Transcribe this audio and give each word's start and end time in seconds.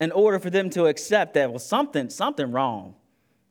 in 0.00 0.12
order 0.12 0.38
for 0.38 0.50
them 0.50 0.70
to 0.70 0.86
accept 0.86 1.34
that, 1.34 1.50
well, 1.50 1.58
something, 1.58 2.10
something 2.10 2.50
wrong. 2.52 2.94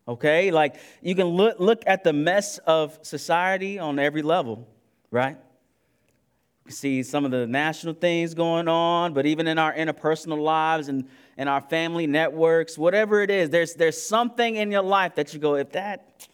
Okay? 0.08 0.52
Like 0.52 0.76
you 1.02 1.16
can 1.16 1.28
look, 1.28 1.60
look 1.60 1.82
at 1.88 2.04
the 2.04 2.14
mess 2.14 2.60
of 2.60 3.00
society 3.02 3.80
on 3.80 3.98
every 3.98 4.22
level, 4.22 4.68
right? 5.10 5.38
You 5.38 6.66
can 6.66 6.76
see 6.76 7.04
some 7.04 7.26
of 7.26 7.32
the 7.32 7.48
national 7.48 7.96
things 7.96 8.34
going 8.34 8.68
on, 8.68 9.14
but 9.14 9.26
even 9.26 9.48
in 9.48 9.58
our 9.58 9.74
interpersonal 9.74 10.40
lives 10.40 10.88
and 10.88 11.08
in 11.38 11.48
our 11.48 11.62
family 11.62 12.08
networks, 12.08 12.78
whatever 12.78 13.22
it 13.22 13.32
is, 13.32 13.50
there's, 13.50 13.74
there's 13.74 14.02
something 14.02 14.56
in 14.56 14.72
your 14.72 14.84
life 14.84 15.16
that 15.16 15.34
you 15.34 15.40
go, 15.40 15.56
if 15.56 15.72
that, 15.72 16.28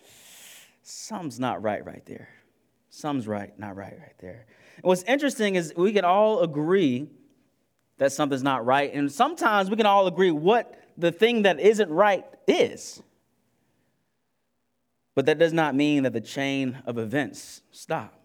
something's 0.83 1.39
not 1.39 1.63
right 1.63 1.85
right 1.85 2.05
there. 2.05 2.29
Something's 2.89 3.27
right, 3.27 3.57
not 3.57 3.77
right 3.77 3.97
right 3.97 4.15
there. 4.19 4.45
And 4.75 4.83
what's 4.83 5.03
interesting 5.03 5.55
is 5.55 5.73
we 5.77 5.93
can 5.93 6.03
all 6.03 6.41
agree 6.41 7.07
that 8.01 8.11
something's 8.11 8.41
not 8.41 8.65
right. 8.65 8.91
And 8.91 9.11
sometimes 9.11 9.69
we 9.69 9.75
can 9.75 9.85
all 9.85 10.07
agree 10.07 10.31
what 10.31 10.73
the 10.97 11.11
thing 11.11 11.43
that 11.43 11.59
isn't 11.59 11.87
right 11.91 12.25
is. 12.47 12.99
But 15.13 15.27
that 15.27 15.37
does 15.37 15.53
not 15.53 15.75
mean 15.75 16.01
that 16.01 16.13
the 16.13 16.19
chain 16.19 16.81
of 16.87 16.97
events 16.97 17.61
stop. 17.69 18.19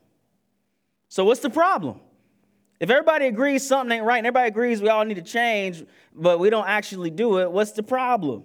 So, 1.10 1.26
what's 1.26 1.40
the 1.40 1.50
problem? 1.50 2.00
If 2.80 2.88
everybody 2.88 3.26
agrees 3.26 3.66
something 3.66 3.94
ain't 3.94 4.06
right 4.06 4.16
and 4.16 4.26
everybody 4.26 4.48
agrees 4.48 4.80
we 4.80 4.88
all 4.88 5.04
need 5.04 5.16
to 5.16 5.22
change, 5.22 5.84
but 6.14 6.40
we 6.40 6.48
don't 6.48 6.66
actually 6.66 7.10
do 7.10 7.40
it, 7.40 7.52
what's 7.52 7.72
the 7.72 7.82
problem? 7.82 8.45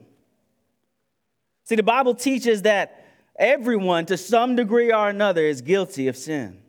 See, 1.63 1.75
the 1.75 1.83
Bible 1.83 2.13
teaches 2.13 2.63
that 2.63 3.05
everyone, 3.37 4.05
to 4.07 4.17
some 4.17 4.57
degree 4.57 4.91
or 4.91 5.07
another, 5.07 5.43
is 5.43 5.61
guilty 5.61 6.09
of 6.09 6.17
sin, 6.17 6.61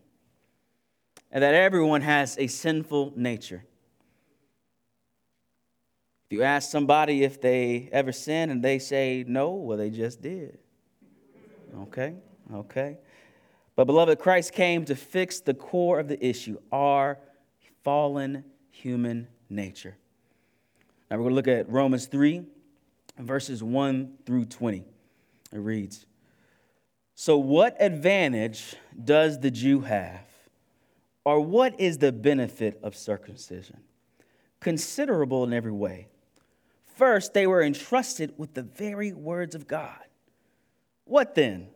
and 1.33 1.42
that 1.42 1.55
everyone 1.55 2.03
has 2.03 2.39
a 2.39 2.47
sinful 2.47 3.15
nature. 3.17 3.65
You 6.33 6.43
ask 6.45 6.71
somebody 6.71 7.25
if 7.25 7.43
they 7.43 7.91
ever 7.93 8.11
sinned 8.11 8.51
and 8.51 8.63
they 8.63 8.79
say 8.79 9.23
no, 9.29 9.51
well, 9.51 9.77
they 9.77 9.91
just 9.91 10.23
did. 10.23 10.56
Okay, 11.83 12.15
okay. 12.55 12.97
But, 13.77 13.84
beloved, 13.84 14.19
Christ 14.19 14.55
came 14.55 14.87
to 14.87 14.97
fix 14.97 15.41
the 15.41 15.53
core 15.53 16.01
of 16.01 16.09
the 16.09 16.27
issue 16.27 16.56
our 16.73 17.19
fallen 17.84 18.45
human 18.71 19.29
nature. 19.51 19.98
Now, 21.11 21.19
we're 21.19 21.25
going 21.25 21.33
to 21.33 21.34
look 21.34 21.48
at 21.48 21.69
Romans 21.69 22.06
3, 22.06 22.47
verses 23.19 23.62
1 23.62 24.15
through 24.25 24.47
20. 24.47 24.87
It 25.53 25.59
reads 25.59 26.06
So, 27.15 27.37
what 27.37 27.77
advantage 27.78 28.75
does 29.05 29.39
the 29.39 29.51
Jew 29.51 29.83
have? 29.83 30.25
Or 31.27 31.43
what 31.43 31.78
is 31.78 31.99
the 31.99 32.11
benefit 32.11 32.81
of 32.83 32.97
circumcision? 32.97 33.81
Considerable 34.61 35.45
in 35.45 35.53
every 35.53 35.73
way. 35.73 36.09
First, 36.97 37.35
they 37.35 37.47
were 37.47 37.62
entrusted 37.62 38.35
with 38.37 38.55
the 38.55 38.62
very 38.62 39.12
words 39.12 39.55
of 39.55 39.67
God. 39.67 39.98
What 41.05 41.34
then? 41.34 41.69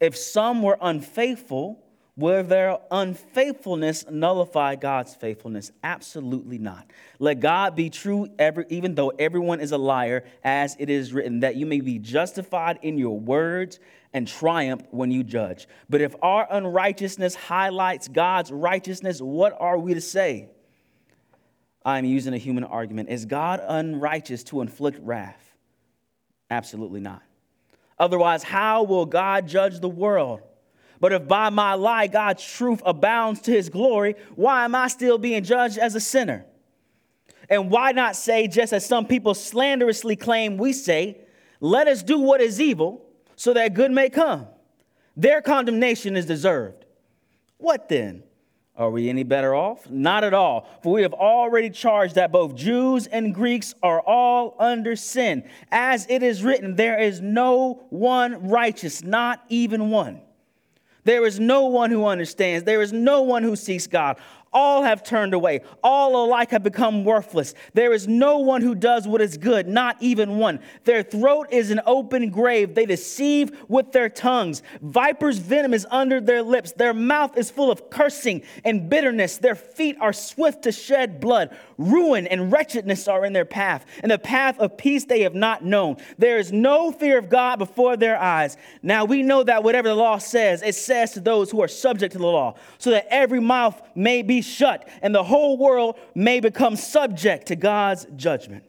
If 0.00 0.16
some 0.16 0.62
were 0.62 0.78
unfaithful, 0.80 1.82
will 2.16 2.42
their 2.44 2.78
unfaithfulness 2.90 4.04
nullify 4.10 4.76
God's 4.76 5.14
faithfulness? 5.14 5.72
Absolutely 5.82 6.58
not. 6.58 6.90
Let 7.18 7.40
God 7.40 7.76
be 7.76 7.90
true, 7.90 8.28
every, 8.38 8.66
even 8.68 8.94
though 8.94 9.10
everyone 9.18 9.60
is 9.60 9.72
a 9.72 9.78
liar, 9.78 10.24
as 10.44 10.76
it 10.78 10.90
is 10.90 11.12
written, 11.12 11.40
that 11.40 11.56
you 11.56 11.66
may 11.66 11.80
be 11.80 11.98
justified 11.98 12.78
in 12.82 12.98
your 12.98 13.18
words 13.18 13.80
and 14.12 14.26
triumph 14.26 14.82
when 14.90 15.10
you 15.10 15.22
judge. 15.22 15.66
But 15.88 16.00
if 16.00 16.14
our 16.22 16.46
unrighteousness 16.50 17.34
highlights 17.34 18.08
God's 18.08 18.50
righteousness, 18.50 19.20
what 19.20 19.56
are 19.58 19.78
we 19.78 19.94
to 19.94 20.00
say? 20.00 20.48
I'm 21.84 22.04
using 22.04 22.34
a 22.34 22.38
human 22.38 22.64
argument. 22.64 23.08
Is 23.08 23.24
God 23.24 23.62
unrighteous 23.66 24.44
to 24.44 24.60
inflict 24.60 24.98
wrath? 25.02 25.54
Absolutely 26.50 27.00
not. 27.00 27.22
Otherwise, 27.98 28.42
how 28.42 28.84
will 28.84 29.06
God 29.06 29.46
judge 29.48 29.80
the 29.80 29.88
world? 29.88 30.40
But 31.00 31.12
if 31.12 31.28
by 31.28 31.50
my 31.50 31.74
lie 31.74 32.06
God's 32.08 32.44
truth 32.44 32.82
abounds 32.84 33.40
to 33.42 33.52
his 33.52 33.68
glory, 33.68 34.16
why 34.34 34.64
am 34.64 34.74
I 34.74 34.88
still 34.88 35.18
being 35.18 35.44
judged 35.44 35.78
as 35.78 35.94
a 35.94 36.00
sinner? 36.00 36.44
And 37.48 37.70
why 37.70 37.92
not 37.92 38.16
say, 38.16 38.46
just 38.48 38.72
as 38.72 38.84
some 38.84 39.06
people 39.06 39.34
slanderously 39.34 40.16
claim 40.16 40.56
we 40.56 40.72
say, 40.72 41.18
let 41.60 41.88
us 41.88 42.02
do 42.02 42.18
what 42.18 42.40
is 42.40 42.60
evil 42.60 43.04
so 43.36 43.54
that 43.54 43.74
good 43.74 43.90
may 43.90 44.10
come? 44.10 44.46
Their 45.16 45.40
condemnation 45.40 46.16
is 46.16 46.26
deserved. 46.26 46.84
What 47.56 47.88
then? 47.88 48.22
Are 48.78 48.90
we 48.90 49.08
any 49.10 49.24
better 49.24 49.56
off? 49.56 49.90
Not 49.90 50.22
at 50.22 50.32
all. 50.32 50.68
For 50.84 50.92
we 50.92 51.02
have 51.02 51.12
already 51.12 51.68
charged 51.68 52.14
that 52.14 52.30
both 52.30 52.54
Jews 52.54 53.08
and 53.08 53.34
Greeks 53.34 53.74
are 53.82 54.00
all 54.00 54.54
under 54.60 54.94
sin. 54.94 55.42
As 55.72 56.06
it 56.08 56.22
is 56.22 56.44
written, 56.44 56.76
there 56.76 56.96
is 56.96 57.20
no 57.20 57.84
one 57.90 58.48
righteous, 58.48 59.02
not 59.02 59.42
even 59.48 59.90
one. 59.90 60.20
There 61.02 61.26
is 61.26 61.40
no 61.40 61.66
one 61.66 61.90
who 61.90 62.06
understands. 62.06 62.64
There 62.64 62.80
is 62.80 62.92
no 62.92 63.22
one 63.22 63.42
who 63.42 63.56
seeks 63.56 63.86
God. 63.86 64.18
All 64.52 64.82
have 64.82 65.02
turned 65.02 65.34
away. 65.34 65.60
All 65.82 66.24
alike 66.24 66.50
have 66.50 66.62
become 66.62 67.04
worthless. 67.04 67.54
There 67.74 67.92
is 67.92 68.08
no 68.08 68.38
one 68.38 68.62
who 68.62 68.74
does 68.74 69.06
what 69.06 69.20
is 69.20 69.36
good, 69.36 69.68
not 69.68 69.96
even 70.00 70.38
one. 70.38 70.60
Their 70.84 71.02
throat 71.02 71.48
is 71.50 71.70
an 71.70 71.80
open 71.86 72.30
grave. 72.30 72.74
They 72.74 72.86
deceive 72.86 73.64
with 73.68 73.92
their 73.92 74.08
tongues. 74.08 74.62
Viper's 74.80 75.38
venom 75.38 75.74
is 75.74 75.86
under 75.90 76.20
their 76.20 76.42
lips. 76.42 76.72
Their 76.72 76.94
mouth 76.94 77.36
is 77.36 77.50
full 77.50 77.70
of 77.70 77.90
cursing 77.90 78.42
and 78.64 78.88
bitterness. 78.88 79.36
Their 79.36 79.54
feet 79.54 79.96
are 80.00 80.12
swift 80.12 80.62
to 80.62 80.72
shed 80.72 81.20
blood. 81.20 81.56
Ruin 81.76 82.26
and 82.26 82.50
wretchedness 82.50 83.06
are 83.06 83.24
in 83.24 83.32
their 83.32 83.44
path, 83.44 83.86
and 84.02 84.10
the 84.10 84.18
path 84.18 84.58
of 84.58 84.76
peace 84.76 85.04
they 85.04 85.20
have 85.20 85.34
not 85.34 85.64
known. 85.64 85.96
There 86.18 86.38
is 86.38 86.50
no 86.50 86.90
fear 86.90 87.18
of 87.18 87.28
God 87.28 87.58
before 87.60 87.96
their 87.96 88.18
eyes. 88.18 88.56
Now 88.82 89.04
we 89.04 89.22
know 89.22 89.44
that 89.44 89.62
whatever 89.62 89.88
the 89.88 89.94
law 89.94 90.18
says, 90.18 90.62
it 90.62 90.74
says 90.74 91.12
to 91.12 91.20
those 91.20 91.50
who 91.50 91.62
are 91.62 91.68
subject 91.68 92.12
to 92.12 92.18
the 92.18 92.26
law, 92.26 92.56
so 92.78 92.90
that 92.90 93.06
every 93.10 93.40
mouth 93.40 93.80
may 93.94 94.22
be 94.22 94.37
shut 94.42 94.88
and 95.02 95.14
the 95.14 95.24
whole 95.24 95.56
world 95.56 95.98
may 96.14 96.40
become 96.40 96.76
subject 96.76 97.46
to 97.48 97.56
God's 97.56 98.06
judgment. 98.16 98.64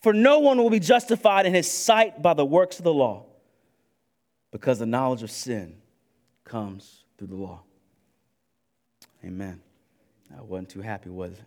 For 0.00 0.12
no 0.12 0.38
one 0.38 0.58
will 0.58 0.70
be 0.70 0.80
justified 0.80 1.46
in 1.46 1.54
his 1.54 1.70
sight 1.70 2.22
by 2.22 2.34
the 2.34 2.44
works 2.44 2.78
of 2.78 2.84
the 2.84 2.94
law, 2.94 3.26
because 4.52 4.78
the 4.78 4.86
knowledge 4.86 5.22
of 5.22 5.30
sin 5.30 5.76
comes 6.44 7.04
through 7.16 7.28
the 7.28 7.36
law. 7.36 7.62
Amen. 9.24 9.60
I 10.36 10.42
wasn't 10.42 10.68
too 10.68 10.80
happy, 10.80 11.10
was 11.10 11.32
it? 11.32 11.40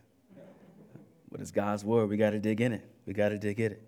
But 1.32 1.40
it's 1.40 1.52
God's 1.52 1.86
word. 1.86 2.10
We 2.10 2.18
got 2.18 2.32
to 2.32 2.40
dig 2.40 2.60
in 2.60 2.74
it. 2.74 2.86
We 3.06 3.14
got 3.14 3.30
to 3.30 3.38
dig 3.38 3.60
in 3.60 3.72
it. 3.72 3.82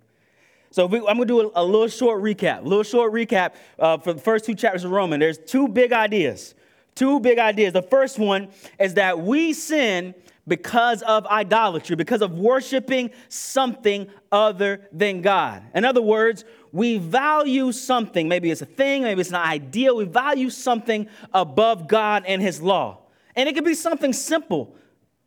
So 0.71 0.85
we, 0.85 0.97
I'm 0.99 1.17
going 1.17 1.19
to 1.19 1.25
do 1.25 1.41
a, 1.41 1.61
a, 1.61 1.63
little 1.63 1.87
short 1.87 2.23
recap. 2.23 2.61
A 2.61 2.63
little 2.63 2.83
short 2.83 3.13
recap 3.13 3.53
uh, 3.77 3.97
for 3.97 4.13
the 4.13 4.21
first 4.21 4.45
two 4.45 4.55
chapters 4.55 4.83
of 4.85 4.91
Romans. 4.91 5.19
There's 5.19 5.37
two 5.37 5.67
big 5.67 5.91
ideas. 5.91 6.55
Two 6.95 7.19
big 7.19 7.39
ideas. 7.39 7.73
The 7.73 7.81
first 7.81 8.19
one 8.19 8.49
is 8.79 8.93
that 8.95 9.19
we 9.19 9.53
sin 9.53 10.13
because 10.47 11.01
of 11.03 11.25
idolatry, 11.27 11.95
because 11.95 12.21
of 12.21 12.37
worshiping 12.37 13.11
something 13.29 14.07
other 14.31 14.87
than 14.91 15.21
God. 15.21 15.63
In 15.73 15.85
other 15.85 16.01
words, 16.01 16.43
we 16.71 16.97
value 16.97 17.71
something, 17.71 18.27
maybe 18.27 18.51
it's 18.51 18.61
a 18.61 18.65
thing, 18.65 19.03
maybe 19.03 19.21
it's 19.21 19.29
an 19.29 19.35
idea, 19.35 19.93
we 19.93 20.05
value 20.05 20.49
something 20.49 21.07
above 21.33 21.87
God 21.87 22.23
and 22.25 22.41
His 22.41 22.61
law. 22.61 22.99
And 23.35 23.47
it 23.47 23.55
could 23.55 23.63
be 23.63 23.73
something 23.73 24.11
simple 24.11 24.75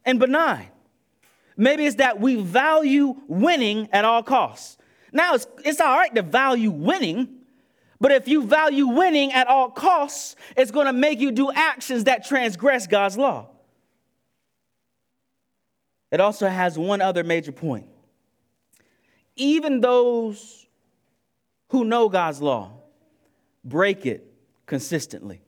and 0.04 0.18
benign. 0.20 0.68
Maybe 1.56 1.86
it's 1.86 1.96
that 1.96 2.20
we 2.20 2.36
value 2.36 3.16
winning 3.26 3.88
at 3.92 4.04
all 4.04 4.22
costs. 4.22 4.76
Now, 5.12 5.34
it's, 5.34 5.46
it's 5.64 5.80
all 5.80 5.96
right 5.96 6.14
to 6.14 6.22
value 6.22 6.70
winning, 6.70 7.35
but 8.00 8.12
if 8.12 8.28
you 8.28 8.42
value 8.44 8.86
winning 8.86 9.32
at 9.32 9.46
all 9.46 9.70
costs, 9.70 10.36
it's 10.56 10.70
going 10.70 10.86
to 10.86 10.92
make 10.92 11.20
you 11.20 11.30
do 11.30 11.50
actions 11.52 12.04
that 12.04 12.26
transgress 12.26 12.86
God's 12.86 13.16
law. 13.16 13.48
It 16.10 16.20
also 16.20 16.48
has 16.48 16.78
one 16.78 17.00
other 17.00 17.24
major 17.24 17.52
point. 17.52 17.86
Even 19.36 19.80
those 19.80 20.66
who 21.68 21.84
know 21.84 22.08
God's 22.08 22.40
law 22.40 22.72
break 23.64 24.06
it 24.06 24.32
consistently. 24.66 25.42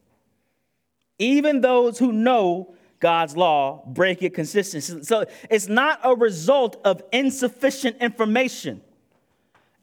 Even 1.18 1.60
those 1.60 1.98
who 1.98 2.12
know 2.12 2.74
God's 3.00 3.36
law 3.36 3.82
break 3.86 4.22
it 4.22 4.34
consistently. 4.34 5.04
So 5.04 5.24
it's 5.48 5.68
not 5.68 6.00
a 6.02 6.14
result 6.14 6.80
of 6.84 7.02
insufficient 7.12 7.98
information. 7.98 8.80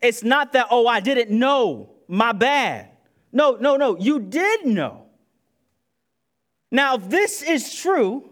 It's 0.01 0.23
not 0.23 0.53
that, 0.53 0.67
oh, 0.69 0.87
I 0.87 0.99
didn't 0.99 1.31
know 1.31 1.94
my 2.07 2.31
bad. 2.31 2.89
No, 3.31 3.57
no, 3.59 3.75
no, 3.75 3.97
you 3.97 4.19
did 4.19 4.65
know. 4.65 5.05
Now, 6.71 6.95
if 6.95 7.09
this 7.09 7.41
is 7.41 7.75
true, 7.75 8.29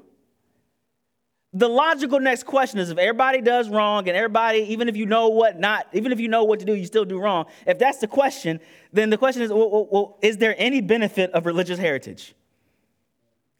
the 1.54 1.70
logical 1.70 2.20
next 2.20 2.44
question 2.44 2.80
is 2.80 2.90
if 2.90 2.98
everybody 2.98 3.42
does 3.42 3.70
wrong 3.70 4.08
and 4.08 4.18
everybody, 4.18 4.60
even 4.60 4.90
if 4.90 4.98
you 4.98 5.06
know 5.06 5.30
what 5.30 5.60
not, 5.60 5.88
even 5.94 6.12
if 6.12 6.20
you 6.20 6.28
know 6.28 6.44
what 6.44 6.60
to 6.60 6.66
do, 6.66 6.74
you 6.74 6.86
still 6.86 7.06
do 7.06 7.20
wrong. 7.20 7.46
If 7.68 7.78
that's 7.78 8.00
the 8.00 8.08
question, 8.08 8.60
then 8.92 9.12
the 9.12 9.18
question 9.18 9.44
is 9.44 9.52
well, 9.52 9.70
well, 9.70 9.88
well, 9.92 10.18
is 10.22 10.38
there 10.38 10.56
any 10.58 10.82
benefit 10.82 11.32
of 11.32 11.46
religious 11.46 11.78
heritage? 11.78 12.34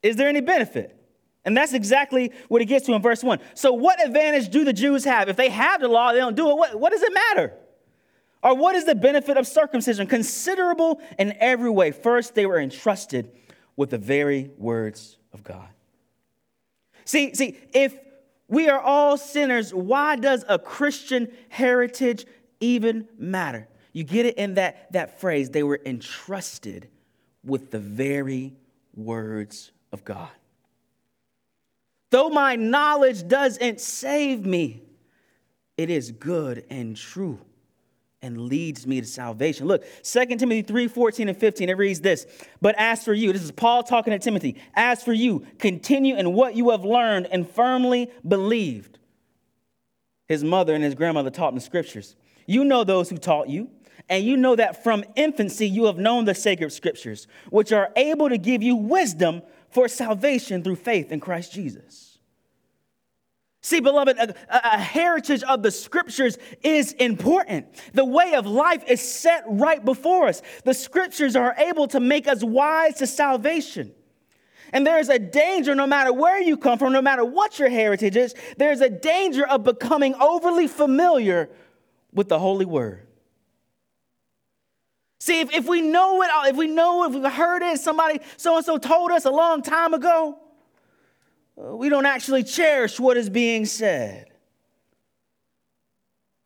Is 0.02 0.16
there 0.16 0.28
any 0.28 0.42
benefit? 0.42 1.00
And 1.46 1.56
that's 1.56 1.74
exactly 1.74 2.32
what 2.48 2.62
it 2.62 2.66
gets 2.66 2.86
to 2.86 2.94
in 2.94 3.02
verse 3.02 3.24
1. 3.24 3.40
So, 3.54 3.74
what 3.74 4.04
advantage 4.04 4.50
do 4.50 4.64
the 4.64 4.74
Jews 4.74 5.04
have? 5.04 5.30
If 5.30 5.36
they 5.36 5.50
have 5.50 5.82
the 5.82 5.88
law, 5.88 6.14
they 6.14 6.20
don't 6.20 6.36
do 6.36 6.50
it, 6.50 6.58
what, 6.58 6.80
what 6.80 6.92
does 6.92 7.04
it 7.04 7.14
matter? 7.14 7.54
Or 8.44 8.54
what 8.56 8.76
is 8.76 8.84
the 8.84 8.96
benefit 8.96 9.38
of 9.38 9.48
circumcision? 9.48 10.06
Considerable 10.06 11.02
in 11.18 11.34
every 11.40 11.70
way. 11.70 11.92
First, 11.92 12.36
they 12.36 12.46
were 12.46 12.60
entrusted 12.60 13.32
with 13.78 13.90
the 13.90 13.98
very 13.98 14.52
words 14.58 15.18
of 15.32 15.44
God. 15.44 15.70
See, 17.06 17.34
see, 17.34 17.58
if 17.74 17.98
we 18.50 18.68
are 18.68 18.80
all 18.80 19.18
sinners, 19.18 19.74
why 19.74 20.18
does 20.18 20.44
a 20.50 20.60
Christian 20.60 21.32
heritage 21.48 22.26
even 22.60 23.08
matter? 23.18 23.68
You 23.94 24.04
get 24.04 24.26
it 24.26 24.36
in 24.38 24.56
that, 24.56 24.92
that 24.92 25.20
phrase, 25.22 25.50
they 25.50 25.64
were 25.64 25.80
entrusted 25.86 26.90
with 27.46 27.72
the 27.72 27.80
very 27.80 28.54
words 28.94 29.72
of 29.92 30.04
God. 30.04 30.30
Though 32.10 32.30
my 32.30 32.56
knowledge 32.56 33.28
doesn't 33.28 33.80
save 33.80 34.46
me, 34.46 34.82
it 35.78 35.90
is 35.90 36.12
good 36.12 36.66
and 36.70 36.96
true 36.96 37.40
and 38.24 38.40
leads 38.42 38.88
me 38.88 39.02
to 39.02 39.06
salvation. 39.06 39.68
Look, 39.68 39.84
2 40.02 40.26
Timothy 40.38 40.64
3 40.64 40.88
14 40.88 41.30
and 41.30 41.38
15, 41.38 41.70
it 41.70 41.78
reads 41.78 42.00
this. 42.00 42.26
But 42.62 42.74
as 42.80 43.04
for 43.04 43.14
you, 43.14 43.34
this 43.34 43.44
is 43.44 43.52
Paul 43.52 43.84
talking 43.84 44.12
to 44.12 44.20
Timothy, 44.20 44.56
as 44.74 45.04
for 45.04 45.14
you, 45.14 45.46
continue 45.60 46.16
in 46.16 46.34
what 46.34 46.56
you 46.56 46.72
have 46.72 46.86
learned 46.86 47.28
and 47.28 47.48
firmly 47.48 48.10
believed. 48.28 48.98
His 50.28 50.44
mother 50.44 50.74
and 50.74 50.84
his 50.84 50.96
grandmother 50.96 51.30
taught 51.30 51.50
him 51.50 51.56
the 51.56 51.62
scriptures. 51.62 52.16
You 52.48 52.64
know 52.64 52.84
those 52.84 53.10
who 53.10 53.18
taught 53.18 53.50
you, 53.50 53.70
and 54.10 54.24
you 54.24 54.38
know 54.38 54.56
that 54.56 54.84
from 54.84 55.04
infancy 55.16 55.68
you 55.68 55.86
have 55.86 55.98
known 55.98 56.26
the 56.26 56.34
sacred 56.34 56.72
scriptures, 56.72 57.28
which 57.50 57.72
are 57.72 57.92
able 57.96 58.30
to 58.30 58.38
give 58.38 58.64
you 58.64 58.76
wisdom 58.76 59.42
for 59.70 59.88
salvation 59.88 60.64
through 60.64 60.78
faith 60.78 61.12
in 61.12 61.20
Christ 61.20 61.52
Jesus. 61.52 62.13
See, 63.66 63.80
beloved, 63.80 64.18
a, 64.18 64.36
a, 64.50 64.78
heritage 64.78 65.42
of 65.44 65.64
the 65.64 65.72
scriptures 65.72 66.38
is 66.64 66.92
important. 66.92 67.66
The 67.94 68.04
way 68.04 68.34
of 68.34 68.46
life 68.46 68.84
is 68.90 69.02
set 69.02 69.46
right 69.48 69.84
before 69.84 70.28
us. 70.28 70.42
The 70.66 70.74
scriptures 70.74 71.38
are 71.38 71.56
able 71.58 71.88
to 71.88 72.02
make 72.02 72.28
us 72.28 72.44
wise 72.44 72.96
to 72.96 73.08
salvation. 73.08 73.94
And 74.74 74.86
there's 74.86 75.08
a 75.08 75.18
danger, 75.18 75.76
no 75.76 75.88
matter 75.88 76.12
where 76.12 76.42
you 76.42 76.58
come 76.58 76.78
from, 76.78 76.92
no 76.92 77.02
matter 77.02 77.24
what 77.24 77.58
your 77.58 77.70
heritage 77.70 78.18
is, 78.18 78.36
there's 78.58 78.82
a 78.82 78.90
danger 78.90 79.48
of 79.48 79.64
becoming 79.64 80.14
overly 80.16 80.68
familiar 80.68 81.50
with 82.12 82.28
the 82.28 82.40
Holy 82.40 82.66
Word. 82.66 83.08
See, 85.22 85.40
if, 85.40 85.54
if 85.54 85.70
we 85.70 85.80
know 85.80 86.22
it, 86.22 86.30
if 86.48 86.58
we 86.58 86.68
know, 86.68 87.06
it, 87.06 87.12
if 87.12 87.14
we've 87.14 87.32
heard 87.32 87.62
it, 87.62 87.80
somebody 87.80 88.20
so 88.36 88.58
and 88.58 88.66
so 88.66 88.78
told 88.78 89.12
us 89.12 89.24
a 89.24 89.32
long 89.32 89.62
time 89.62 89.94
ago, 89.94 90.38
Uh, 91.58 91.76
we 91.76 91.90
don't 91.90 92.06
actually 92.06 92.44
cherish 92.44 93.00
what 93.00 93.18
is 93.18 93.30
being 93.30 93.66
said. 93.66 94.28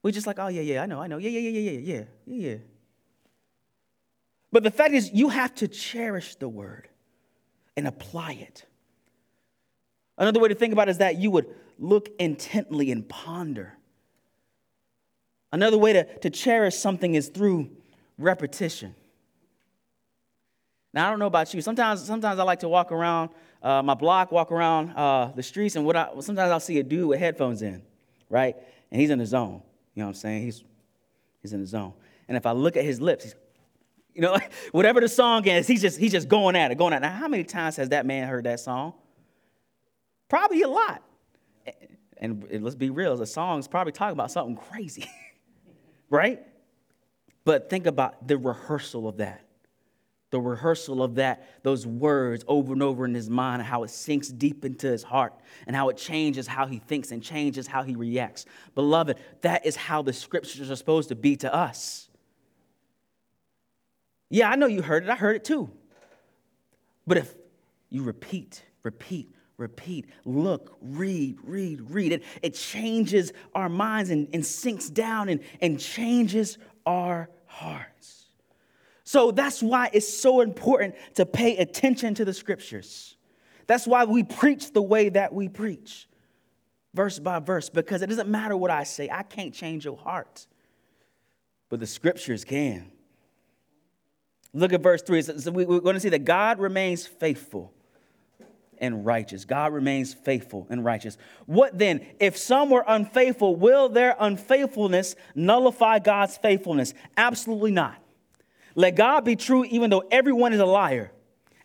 We're 0.04 0.12
just 0.12 0.28
like, 0.28 0.40
oh 0.40 0.48
yeah, 0.48 0.62
yeah, 0.62 0.84
I 0.84 0.86
know, 0.86 1.02
I 1.02 1.08
know, 1.08 1.18
yeah, 1.18 1.30
yeah, 1.30 1.40
yeah, 1.40 1.50
yeah, 1.50 1.72
yeah, 1.72 2.04
yeah, 2.26 2.50
yeah. 2.50 2.58
But 4.52 4.64
the 4.64 4.72
fact 4.72 4.94
is, 4.94 5.12
you 5.12 5.30
have 5.30 5.54
to 5.56 5.68
cherish 5.68 6.36
the 6.36 6.48
word 6.48 6.88
and 7.76 7.88
apply 7.88 8.34
it. 8.34 8.66
Another 10.18 10.40
way 10.40 10.50
to 10.50 10.56
think 10.56 10.74
about 10.74 10.88
it 10.88 10.92
is 10.92 10.98
that 11.00 11.18
you 11.18 11.30
would 11.32 11.54
look 11.78 12.10
intently 12.20 12.92
and 12.92 13.08
ponder. 13.08 13.78
Another 15.52 15.78
way 15.78 15.94
to, 15.94 16.20
to 16.20 16.30
cherish 16.30 16.76
something 16.76 17.16
is 17.16 17.30
through 17.30 17.70
repetition. 18.18 18.96
Now, 20.94 21.08
I 21.08 21.10
don't 21.12 21.20
know 21.20 21.28
about 21.28 21.54
you. 21.54 21.62
Sometimes, 21.62 22.04
sometimes 22.04 22.40
I 22.40 22.44
like 22.44 22.60
to 22.62 22.70
walk 22.70 22.92
around 22.92 23.30
uh, 23.62 23.82
my 23.82 23.94
block, 23.94 24.32
walk 24.32 24.52
around 24.52 24.92
uh, 24.92 25.32
the 25.36 25.44
streets, 25.44 25.76
and 25.76 25.86
what 25.86 25.96
I, 25.96 26.10
sometimes 26.20 26.52
I'll 26.52 26.60
see 26.60 26.80
a 26.80 26.84
dude 26.84 27.08
with 27.08 27.20
headphones 27.20 27.62
in, 27.62 27.82
right? 28.30 28.56
And 28.92 29.02
he's 29.02 29.10
in 29.10 29.20
the 29.20 29.26
zone. 29.26 29.62
You 29.96 30.02
know 30.02 30.08
what 30.08 30.10
I'm 30.10 30.16
saying? 30.16 30.44
He's, 30.44 30.64
he's 31.42 31.54
in 31.54 31.62
the 31.62 31.68
zone. 31.68 31.94
And 32.28 32.38
if 32.38 32.46
I 32.46 32.52
look 32.52 32.78
at 32.78 32.84
his 32.84 33.02
lips, 33.02 33.24
he's, 33.24 33.36
you 34.14 34.22
know, 34.22 34.38
whatever 34.72 35.02
the 35.02 35.10
song 35.10 35.46
is, 35.48 35.68
he's 35.68 35.82
just, 35.82 36.00
he's 36.00 36.12
just 36.12 36.28
going 36.28 36.56
at 36.56 36.72
it, 36.72 36.78
going 36.78 36.94
at 36.94 36.98
it. 36.98 37.06
Now, 37.06 37.12
how 37.12 37.28
many 37.28 37.44
times 37.44 37.76
has 37.78 37.90
that 37.90 38.06
man 38.06 38.28
heard 38.28 38.44
that 38.46 38.60
song? 38.60 38.94
Probably 40.30 40.62
a 40.62 40.68
lot. 40.68 41.04
And 42.20 42.48
let's 42.64 42.76
be 42.76 42.90
real, 42.90 43.16
the 43.16 43.26
song's 43.26 43.68
probably 43.68 43.94
talking 43.94 44.14
about 44.14 44.32
something 44.32 44.56
crazy, 44.56 45.06
right? 46.10 46.42
But 47.46 47.70
think 47.70 47.86
about 47.86 48.28
the 48.28 48.38
rehearsal 48.38 49.08
of 49.08 49.18
that. 49.18 49.47
The 50.30 50.42
rehearsal 50.42 51.02
of 51.02 51.16
that, 51.16 51.64
those 51.64 51.88
words 51.88 52.44
over 52.48 52.74
and 52.74 52.84
over 52.84 53.06
in 53.06 53.14
his 53.14 53.30
mind, 53.30 53.62
and 53.62 53.68
how 53.68 53.84
it 53.84 53.90
sinks 53.90 54.28
deep 54.28 54.66
into 54.66 54.88
his 54.88 55.04
heart 55.04 55.34
and 55.66 55.76
how 55.76 55.88
it 55.88 55.96
changes 55.96 56.48
how 56.48 56.66
he 56.66 56.80
thinks 56.80 57.12
and 57.12 57.24
changes 57.24 57.66
how 57.66 57.84
he 57.84 57.96
reacts. 57.96 58.46
Beloved, 58.76 59.18
that 59.42 59.66
is 59.66 59.78
how 59.78 60.02
the 60.02 60.12
scriptures 60.12 60.70
are 60.70 60.76
supposed 60.76 61.10
to 61.10 61.16
be 61.16 61.38
to 61.38 61.54
us. 61.54 62.10
Yeah, 64.30 64.50
I 64.50 64.56
know 64.56 64.66
you 64.68 64.82
heard 64.82 65.04
it. 65.04 65.10
I 65.10 65.16
heard 65.16 65.38
it 65.38 65.46
too. 65.46 65.72
But 67.06 67.18
if 67.18 67.34
you 67.90 68.04
repeat, 68.04 68.62
repeat, 68.84 69.34
repeat, 69.56 70.08
look, 70.26 70.78
read, 70.82 71.38
read, 71.44 71.90
read, 71.90 72.12
it, 72.12 72.24
it 72.42 72.54
changes 72.54 73.32
our 73.56 73.70
minds 73.70 74.10
and, 74.10 74.28
and 74.34 74.46
sinks 74.46 74.90
down 74.90 75.30
and, 75.30 75.40
and 75.62 75.80
changes 75.80 76.58
our 76.86 77.30
hearts. 77.46 78.27
So 79.08 79.32
that's 79.32 79.64
why 79.64 79.90
it's 79.94 80.14
so 80.14 80.42
important 80.42 80.94
to 81.16 81.26
pay 81.26 81.56
attention 81.56 82.14
to 82.16 82.26
the 82.26 82.34
scriptures. 82.34 83.16
That's 83.66 83.88
why 83.88 84.04
we 84.04 84.24
preach 84.24 84.74
the 84.74 84.82
way 84.82 85.08
that 85.08 85.34
we 85.34 85.48
preach, 85.48 86.10
verse 86.94 87.18
by 87.18 87.40
verse, 87.40 87.70
because 87.70 88.02
it 88.02 88.08
doesn't 88.08 88.28
matter 88.28 88.58
what 88.58 88.70
I 88.70 88.84
say, 88.84 89.10
I 89.10 89.24
can't 89.24 89.54
change 89.54 89.86
your 89.86 89.96
heart, 89.96 90.46
but 91.70 91.80
the 91.80 91.88
scriptures 91.88 92.44
can. 92.44 92.92
Look 94.54 94.74
at 94.74 94.84
verse 94.84 95.02
3. 95.04 95.22
So 95.22 95.52
we're 95.52 95.80
going 95.80 95.94
to 95.94 96.02
see 96.02 96.10
that 96.10 96.26
God 96.26 96.60
remains 96.60 97.08
faithful 97.08 97.72
and 98.78 99.06
righteous. 99.06 99.46
God 99.46 99.72
remains 99.72 100.14
faithful 100.14 100.68
and 100.70 100.84
righteous. 100.84 101.18
What 101.46 101.80
then? 101.80 102.06
If 102.20 102.36
some 102.36 102.70
were 102.70 102.84
unfaithful, 102.86 103.56
will 103.56 103.88
their 103.88 104.18
unfaithfulness 104.20 105.16
nullify 105.34 106.00
God's 106.00 106.36
faithfulness? 106.36 106.94
Absolutely 107.16 107.72
not. 107.72 108.02
Let 108.78 108.96
God 108.96 109.26
be 109.26 109.36
true, 109.36 109.66
even 109.66 109.90
though 109.90 110.04
everyone 110.12 110.54
is 110.54 110.60
a 110.60 110.66
liar. 110.66 111.12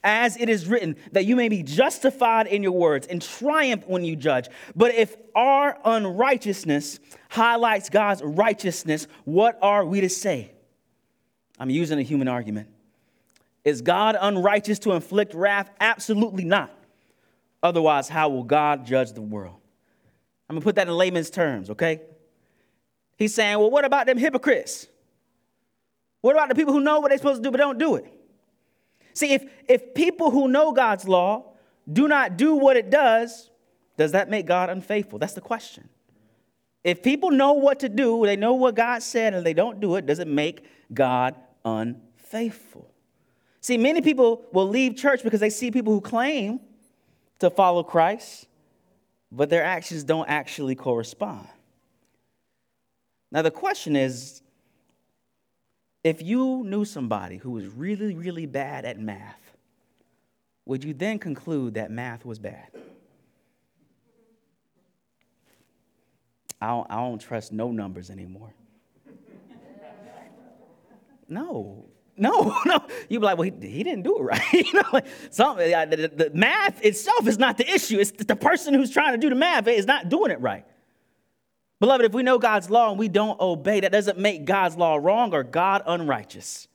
As 0.03 0.37
it 0.39 0.49
is 0.49 0.67
written, 0.67 0.97
that 1.13 1.27
you 1.27 1.37
may 1.37 1.51
be 1.51 1.63
justified 1.63 2.47
in 2.47 2.63
your 2.63 2.73
words 2.73 3.07
and 3.07 3.21
triumph 3.21 3.87
when 3.87 4.03
you 4.03 4.17
judge. 4.17 4.49
But 4.75 4.95
if 4.95 5.15
our 5.35 5.79
unrighteousness 5.85 6.99
highlights 7.29 7.91
God's 7.91 8.23
righteousness, 8.23 9.07
what 9.25 9.59
are 9.61 9.85
we 9.85 10.01
to 10.01 10.09
say? 10.09 10.53
I'm 11.61 11.71
using 11.71 11.99
a 11.99 12.03
human 12.03 12.29
argument. 12.29 12.69
Is 13.63 13.83
God 13.83 14.17
unrighteous 14.19 14.79
to 14.81 14.93
inflict 14.93 15.35
wrath? 15.35 15.71
Absolutely 15.81 16.45
not. 16.45 16.75
Otherwise, 17.63 18.09
how 18.09 18.31
will 18.31 18.43
God 18.43 18.87
judge 18.87 19.13
the 19.13 19.21
world? 19.21 19.57
I'm 20.49 20.57
gonna 20.57 20.65
put 20.65 20.77
that 20.77 20.89
in 20.89 20.95
layman's 20.95 21.31
terms, 21.31 21.69
okay? 21.69 22.01
He's 23.17 23.35
saying, 23.35 23.59
well, 23.59 23.71
what 23.71 23.85
about 23.85 24.07
them 24.07 24.17
hypocrites? 24.17 24.89
What 26.23 26.35
about 26.35 26.49
the 26.49 26.55
people 26.55 26.73
who 26.73 26.81
know 26.81 27.01
what 27.01 27.09
they're 27.09 27.19
supposed 27.19 27.43
to 27.43 27.47
do 27.47 27.51
but 27.51 27.59
don't 27.59 27.79
do 27.79 27.97
it? 27.97 28.07
See, 29.13 29.35
if, 29.35 29.45
if 29.69 29.93
people 29.93 30.31
who 30.31 30.49
know 30.49 30.73
God's 30.73 31.07
law 31.07 31.53
do 31.93 32.09
not 32.09 32.39
do 32.39 32.55
what 32.55 32.77
it 32.77 32.89
does, 32.89 33.51
does 33.99 34.13
that 34.13 34.31
make 34.31 34.47
God 34.47 34.71
unfaithful? 34.71 35.19
That's 35.19 35.35
the 35.35 35.41
question. 35.41 35.89
If 36.85 37.03
people 37.03 37.31
know 37.31 37.53
what 37.53 37.81
to 37.81 37.89
do, 37.89 38.25
they 38.25 38.37
know 38.37 38.55
what 38.55 38.75
God 38.75 39.03
said, 39.03 39.35
and 39.35 39.45
they 39.45 39.53
don't 39.53 39.81
do 39.81 39.97
it, 39.97 40.07
does 40.07 40.19
it 40.19 40.27
make 40.27 40.65
God 40.93 41.37
unfaithful? 41.65 42.93
See, 43.61 43.79
many 43.79 44.01
people 44.01 44.45
will 44.53 44.69
leave 44.69 44.97
church 44.97 45.23
because 45.23 45.41
they 45.41 45.51
see 45.51 45.71
people 45.71 45.93
who 45.93 46.01
claim 46.01 46.61
to 47.39 47.51
follow 47.51 47.85
Christ, 47.85 48.47
but 49.31 49.51
their 49.51 49.65
actions 49.65 50.03
don't 50.03 50.29
actually 50.29 50.75
correspond. 50.75 51.47
Now, 53.31 53.43
the 53.43 53.51
question 53.51 53.97
is 53.97 54.42
if 56.05 56.21
you 56.23 56.65
knew 56.65 56.85
somebody 56.85 57.37
who 57.37 57.53
was 57.53 57.67
really, 57.67 58.15
really 58.15 58.47
bad 58.47 58.85
at 58.85 58.99
math, 58.99 59.53
would 60.67 60.85
you 60.85 60.95
then 60.95 61.19
conclude 61.19 61.75
that 61.75 61.91
math 61.91 62.25
was 62.25 62.39
bad? 62.39 62.69
I 66.61 66.69
don't, 66.69 66.87
I 66.91 66.97
don't 66.97 67.21
trust 67.21 67.53
no 67.53 67.73
numbers 67.73 68.11
anymore. 68.11 68.55
No, 71.29 71.87
no, 72.17 72.57
no. 72.67 72.85
You'd 73.09 73.21
be 73.21 73.27
like, 73.27 73.39
well, 73.39 73.51
he, 73.51 73.69
he 73.69 73.83
didn't 73.83 74.03
do 74.03 74.19
it 74.19 74.23
right. 74.23 74.53
you 74.53 74.73
know, 74.75 74.89
like 74.93 75.07
some, 75.31 75.57
the, 75.57 75.87
the, 75.91 76.25
the, 76.25 76.31
math 76.35 76.85
itself 76.85 77.27
is 77.27 77.39
not 77.39 77.57
the 77.57 77.69
issue. 77.69 77.99
It's 77.99 78.11
the 78.13 78.37
person 78.37 78.75
who's 78.75 78.91
trying 78.91 79.13
to 79.13 79.19
do 79.19 79.29
the 79.29 79.35
math 79.35 79.67
is 79.67 79.87
not 79.87 80.09
doing 80.09 80.31
it 80.31 80.41
right. 80.41 80.65
Beloved, 81.83 82.07
if 82.07 82.13
we 82.13 82.23
know 82.23 82.39
God's 82.39 82.71
law 82.71 82.91
and 82.91 82.97
we 82.97 83.09
don't 83.09 83.41
obey, 83.41 83.81
that 83.81 83.91
doesn't 83.91 84.17
make 84.17 84.45
God's 84.45 84.77
law 84.77 84.95
wrong 84.95 85.35
or 85.35 85.43
God 85.43 85.83
unrighteous. 85.85 86.69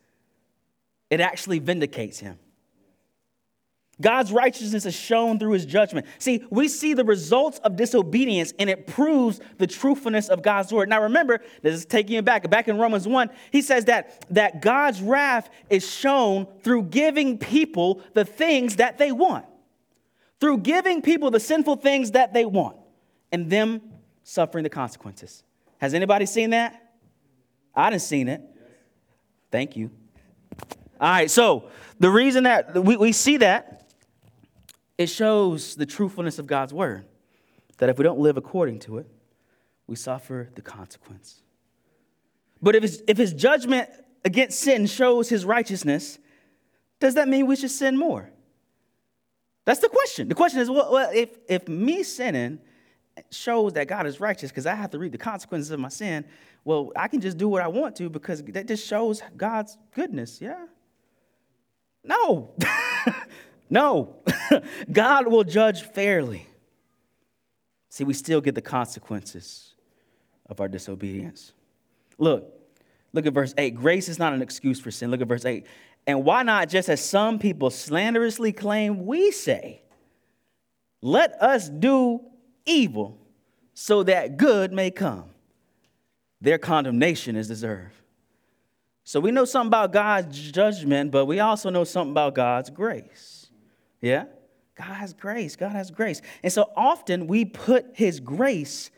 It 1.10 1.22
actually 1.22 1.60
vindicates 1.60 2.20
him. 2.20 2.38
God's 4.02 4.34
righteousness 4.34 4.86
is 4.86 4.94
shown 4.94 5.40
through 5.40 5.54
his 5.54 5.66
judgment. 5.66 6.08
See, 6.20 6.44
we 6.50 6.68
see 6.68 6.94
the 6.94 7.06
results 7.06 7.58
of 7.60 7.78
disobedience 7.78 8.54
and 8.60 8.70
it 8.70 8.86
proves 8.86 9.40
the 9.60 9.66
truthfulness 9.66 10.28
of 10.28 10.42
God's 10.42 10.74
word. 10.74 10.90
Now 10.90 11.02
remember, 11.02 11.40
this 11.62 11.76
is 11.76 11.86
taking 11.86 12.16
you 12.16 12.22
back. 12.22 12.50
Back 12.50 12.68
in 12.68 12.78
Romans 12.78 13.08
1, 13.08 13.30
he 13.54 13.62
says 13.62 13.86
that, 13.86 14.26
that 14.32 14.62
God's 14.62 15.02
wrath 15.02 15.50
is 15.70 15.90
shown 15.90 16.48
through 16.64 16.84
giving 16.84 17.38
people 17.38 18.02
the 18.14 18.26
things 18.26 18.76
that 18.76 18.98
they 18.98 19.14
want. 19.14 19.46
Through 20.42 20.58
giving 20.58 21.02
people 21.02 21.32
the 21.32 21.40
sinful 21.40 21.78
things 21.78 22.12
that 22.12 22.34
they 22.34 22.44
want 22.44 22.76
and 23.32 23.50
them 23.50 23.82
suffering 24.28 24.64
the 24.64 24.70
consequences. 24.70 25.42
Has 25.78 25.94
anybody 25.94 26.26
seen 26.26 26.50
that? 26.50 26.92
I 27.74 27.90
didn't 27.90 28.02
seen 28.02 28.28
it. 28.28 28.42
Thank 29.52 29.78
you. 29.78 29.90
All 31.00 31.10
right, 31.10 31.32
so 31.32 31.70
the 32.00 32.10
reason 32.10 32.44
that 32.44 32.84
we, 32.84 32.98
we 32.98 33.14
see 33.14 33.38
that 33.38 33.90
it 34.98 35.08
shows 35.08 35.76
the 35.76 35.86
truthfulness 35.86 36.40
of 36.40 36.48
God's 36.48 36.74
word. 36.74 37.06
That 37.78 37.88
if 37.88 37.98
we 37.98 38.04
don't 38.04 38.20
live 38.20 38.36
according 38.36 38.80
to 38.80 38.98
it, 38.98 39.08
we 39.86 39.96
suffer 39.96 40.50
the 40.56 40.62
consequence. 40.62 41.42
But 42.62 42.76
if 42.76 42.82
his, 42.82 43.04
if 43.08 43.18
his 43.18 43.32
judgment 43.32 43.90
against 44.26 44.60
sin 44.60 44.88
shows 44.88 45.30
his 45.30 45.46
righteousness, 45.46 46.20
does 47.00 47.14
that 47.14 47.30
mean 47.30 47.46
we 47.46 47.56
should 47.56 47.72
sin 47.72 47.96
more? 47.96 48.30
That's 49.64 49.80
the 49.80 49.90
question. 49.90 50.28
The 50.28 50.36
question 50.36 50.60
is 50.60 50.70
well, 50.70 51.12
if, 51.14 51.30
if 51.48 51.70
me 51.70 52.04
sinning 52.04 52.60
shows 53.32 53.74
that 53.74 53.88
God 53.88 54.06
is 54.06 54.20
righteous 54.20 54.52
because 54.52 54.66
I 54.66 54.76
have 54.76 54.92
to 54.92 55.00
reap 55.00 55.12
the 55.12 55.18
consequences 55.18 55.72
of 55.72 55.80
my 55.80 55.90
sin, 55.90 56.26
well, 56.64 56.92
I 56.96 57.08
can 57.08 57.22
just 57.22 57.38
do 57.38 57.48
what 57.48 57.62
I 57.62 57.68
want 57.68 57.96
to 57.98 58.10
because 58.10 58.44
that 58.44 58.68
just 58.68 58.88
shows 58.88 59.22
God's 59.36 59.78
goodness, 59.94 60.40
yeah? 60.42 60.66
No. 62.04 62.54
No, 63.70 64.16
God 64.92 65.28
will 65.28 65.44
judge 65.44 65.82
fairly. 65.82 66.48
See, 67.90 68.04
we 68.04 68.14
still 68.14 68.42
get 68.42 68.56
the 68.56 68.62
consequences 68.62 69.74
of 70.46 70.62
our 70.62 70.68
disobedience. 70.68 71.52
Look, 72.18 72.54
look 73.12 73.26
at 73.26 73.34
verse 73.34 73.54
8. 73.58 73.76
Grace 73.76 74.08
is 74.08 74.20
not 74.20 74.34
an 74.34 74.42
excuse 74.42 74.80
for 74.80 74.92
sin. 74.92 75.12
Look 75.12 75.22
at 75.22 75.28
verse 75.28 75.46
8. 75.46 75.66
And 76.06 76.24
why 76.24 76.44
not, 76.44 76.70
just 76.70 76.88
as 76.88 77.04
some 77.04 77.40
people 77.40 77.70
slanderously 77.70 78.54
claim, 78.54 79.06
we 79.06 79.32
say, 79.32 79.82
let 81.02 81.34
us 81.42 81.68
do 81.68 82.22
evil 82.68 83.18
so 83.74 84.04
that 84.04 84.38
good 84.38 84.72
may 84.72 84.92
come. 84.92 85.26
Their 86.42 86.58
condemnation 86.58 87.36
is 87.36 87.48
deserved. 87.48 87.96
So 89.04 89.20
we 89.20 89.32
know 89.32 89.46
something 89.46 89.70
about 89.70 89.94
God's 89.94 90.52
judgment, 90.52 91.12
but 91.12 91.26
we 91.26 91.40
also 91.40 91.70
know 91.70 91.84
something 91.84 92.12
about 92.12 92.36
God's 92.36 92.70
grace. 92.70 93.50
Yeah? 94.02 94.26
God 94.76 94.94
has 94.94 95.14
grace. 95.14 95.56
God 95.56 95.72
has 95.72 95.90
grace. 95.90 96.22
And 96.44 96.52
so 96.52 96.70
often 96.76 97.26
we 97.28 97.46
put 97.46 97.86
his 97.94 98.20
grace 98.20 98.92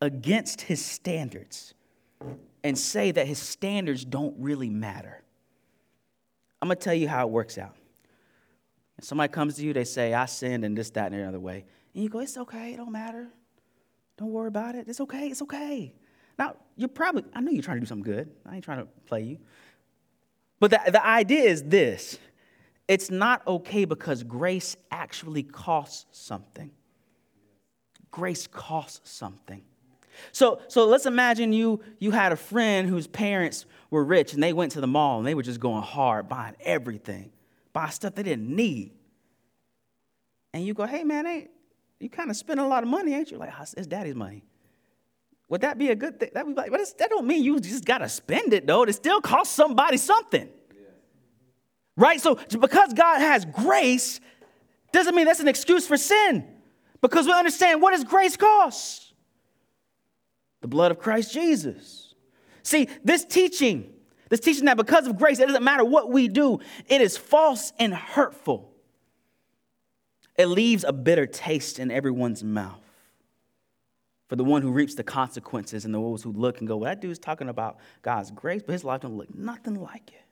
against 0.00 0.62
his 0.62 0.84
standards 0.84 1.74
and 2.64 2.76
say 2.76 3.10
that 3.12 3.26
his 3.26 3.38
standards 3.38 4.04
don't 4.04 4.34
really 4.38 4.70
matter. 4.70 5.22
I'm 6.60 6.68
going 6.68 6.78
to 6.78 6.84
tell 6.84 6.94
you 6.94 7.08
how 7.08 7.26
it 7.26 7.30
works 7.30 7.58
out. 7.58 7.76
Somebody 9.02 9.32
comes 9.32 9.56
to 9.56 9.64
you, 9.64 9.72
they 9.72 9.84
say, 9.84 10.12
I 10.12 10.26
sinned 10.26 10.64
and 10.64 10.76
this, 10.76 10.90
that, 10.90 11.12
and 11.12 11.22
the 11.22 11.26
other 11.26 11.40
way. 11.40 11.64
And 11.94 12.02
you 12.02 12.08
go, 12.08 12.20
it's 12.20 12.36
okay, 12.36 12.72
it 12.74 12.76
don't 12.76 12.92
matter. 12.92 13.28
Don't 14.16 14.30
worry 14.30 14.48
about 14.48 14.74
it. 14.74 14.86
It's 14.88 15.00
okay, 15.00 15.28
it's 15.28 15.42
okay. 15.42 15.94
Now, 16.38 16.56
you're 16.76 16.88
probably, 16.88 17.24
I 17.34 17.40
know 17.40 17.50
you're 17.50 17.62
trying 17.62 17.78
to 17.78 17.80
do 17.80 17.86
something 17.86 18.10
good. 18.10 18.30
I 18.46 18.54
ain't 18.54 18.64
trying 18.64 18.78
to 18.78 18.88
play 19.06 19.22
you. 19.22 19.38
But 20.58 20.70
the, 20.70 20.80
the 20.90 21.04
idea 21.04 21.44
is 21.44 21.62
this 21.62 22.18
it's 22.86 23.10
not 23.10 23.46
okay 23.46 23.84
because 23.84 24.22
grace 24.22 24.76
actually 24.90 25.42
costs 25.42 26.06
something. 26.10 26.70
Grace 28.10 28.46
costs 28.46 29.10
something. 29.10 29.62
So, 30.32 30.60
so 30.68 30.86
let's 30.86 31.06
imagine 31.06 31.52
you, 31.52 31.80
you 31.98 32.10
had 32.10 32.32
a 32.32 32.36
friend 32.36 32.88
whose 32.88 33.06
parents 33.06 33.64
were 33.90 34.04
rich 34.04 34.34
and 34.34 34.42
they 34.42 34.52
went 34.52 34.72
to 34.72 34.80
the 34.80 34.86
mall 34.86 35.18
and 35.18 35.26
they 35.26 35.34
were 35.34 35.42
just 35.42 35.60
going 35.60 35.82
hard, 35.82 36.28
buying 36.28 36.56
everything, 36.60 37.30
buying 37.72 37.92
stuff 37.92 38.14
they 38.14 38.22
didn't 38.22 38.54
need. 38.54 38.92
And 40.52 40.66
you 40.66 40.74
go, 40.74 40.84
hey 40.84 41.04
man, 41.04 41.26
ain't, 41.26 41.50
you 42.00 42.08
kind 42.08 42.30
of 42.30 42.36
spend 42.36 42.58
a 42.58 42.66
lot 42.66 42.82
of 42.82 42.88
money, 42.88 43.14
ain't 43.14 43.30
you? 43.30 43.36
Like, 43.36 43.52
ah, 43.52 43.62
it's 43.76 43.86
daddy's 43.86 44.14
money. 44.14 44.42
Would 45.50 45.60
that 45.60 45.78
be 45.78 45.90
a 45.90 45.94
good 45.94 46.18
thing? 46.18 46.30
That 46.32 46.46
would 46.46 46.56
be 46.56 46.62
like, 46.62 46.70
but 46.70 46.80
that 46.98 47.10
don't 47.10 47.26
mean 47.26 47.44
you 47.44 47.60
just 47.60 47.84
gotta 47.84 48.08
spend 48.08 48.52
it 48.52 48.66
though. 48.66 48.84
It 48.84 48.92
still 48.94 49.20
costs 49.20 49.54
somebody 49.54 49.98
something. 49.98 50.48
Right? 51.96 52.20
So 52.20 52.36
because 52.36 52.94
God 52.94 53.20
has 53.20 53.44
grace, 53.44 54.20
doesn't 54.92 55.14
mean 55.14 55.26
that's 55.26 55.40
an 55.40 55.48
excuse 55.48 55.86
for 55.86 55.96
sin. 55.96 56.46
Because 57.02 57.26
we 57.26 57.32
understand 57.32 57.82
what 57.82 57.92
does 57.92 58.04
grace 58.04 58.36
cost? 58.36 59.12
The 60.60 60.68
blood 60.68 60.90
of 60.90 60.98
Christ 60.98 61.32
Jesus. 61.32 62.14
See, 62.62 62.88
this 63.04 63.24
teaching, 63.24 63.92
this 64.28 64.40
teaching 64.40 64.66
that 64.66 64.76
because 64.76 65.06
of 65.06 65.18
grace, 65.18 65.40
it 65.40 65.46
doesn't 65.46 65.64
matter 65.64 65.84
what 65.84 66.10
we 66.10 66.28
do, 66.28 66.60
it 66.86 67.00
is 67.00 67.16
false 67.16 67.72
and 67.78 67.92
hurtful. 67.92 68.69
It 70.40 70.46
leaves 70.46 70.84
a 70.84 70.92
bitter 70.94 71.26
taste 71.26 71.78
in 71.78 71.90
everyone's 71.90 72.42
mouth 72.42 72.80
for 74.26 74.36
the 74.36 74.44
one 74.44 74.62
who 74.62 74.70
reaps 74.72 74.94
the 74.94 75.04
consequences 75.04 75.84
and 75.84 75.94
those 75.94 76.22
who 76.22 76.32
look 76.32 76.60
and 76.60 76.66
go, 76.66 76.78
well, 76.78 76.88
that 76.88 77.02
dude's 77.02 77.18
talking 77.18 77.50
about 77.50 77.76
God's 78.00 78.30
grace, 78.30 78.62
but 78.64 78.72
his 78.72 78.82
life 78.82 79.02
don't 79.02 79.18
look 79.18 79.34
nothing 79.34 79.74
like 79.74 80.08
it. 80.08 80.24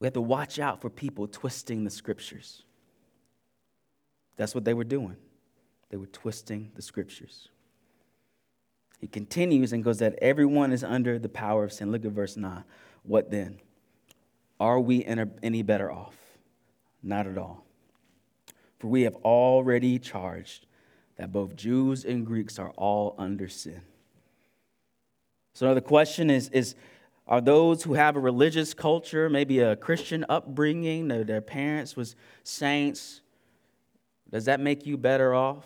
We 0.00 0.06
have 0.06 0.14
to 0.14 0.20
watch 0.20 0.58
out 0.58 0.80
for 0.80 0.90
people 0.90 1.28
twisting 1.28 1.84
the 1.84 1.90
scriptures. 1.90 2.64
That's 4.36 4.52
what 4.52 4.64
they 4.64 4.74
were 4.74 4.82
doing. 4.82 5.16
They 5.90 5.96
were 5.96 6.06
twisting 6.06 6.72
the 6.74 6.82
scriptures. 6.82 7.50
He 8.98 9.06
continues 9.06 9.72
and 9.72 9.84
goes 9.84 10.00
that 10.00 10.18
everyone 10.20 10.72
is 10.72 10.82
under 10.82 11.20
the 11.20 11.28
power 11.28 11.62
of 11.62 11.72
sin. 11.72 11.92
Look 11.92 12.04
at 12.04 12.10
verse 12.10 12.36
9. 12.36 12.64
What 13.04 13.30
then? 13.30 13.60
Are 14.58 14.80
we 14.80 15.04
any 15.04 15.62
better 15.62 15.92
off? 15.92 16.16
Not 17.00 17.28
at 17.28 17.38
all. 17.38 17.64
For 18.82 18.88
we 18.88 19.02
have 19.02 19.14
already 19.24 20.00
charged 20.00 20.66
that 21.14 21.30
both 21.30 21.54
Jews 21.54 22.04
and 22.04 22.26
Greeks 22.26 22.58
are 22.58 22.70
all 22.70 23.14
under 23.16 23.46
sin. 23.46 23.80
So, 25.54 25.68
now 25.68 25.74
the 25.74 25.80
question 25.80 26.30
is, 26.30 26.48
is 26.48 26.74
are 27.28 27.40
those 27.40 27.84
who 27.84 27.94
have 27.94 28.16
a 28.16 28.18
religious 28.18 28.74
culture, 28.74 29.30
maybe 29.30 29.60
a 29.60 29.76
Christian 29.76 30.26
upbringing, 30.28 31.06
their 31.06 31.40
parents 31.40 31.94
was 31.94 32.16
saints. 32.42 33.20
Does 34.32 34.46
that 34.46 34.58
make 34.58 34.84
you 34.84 34.96
better 34.96 35.32
off? 35.32 35.64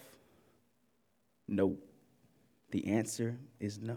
No. 1.48 1.78
The 2.70 2.86
answer 2.88 3.38
is 3.58 3.78
no. 3.78 3.96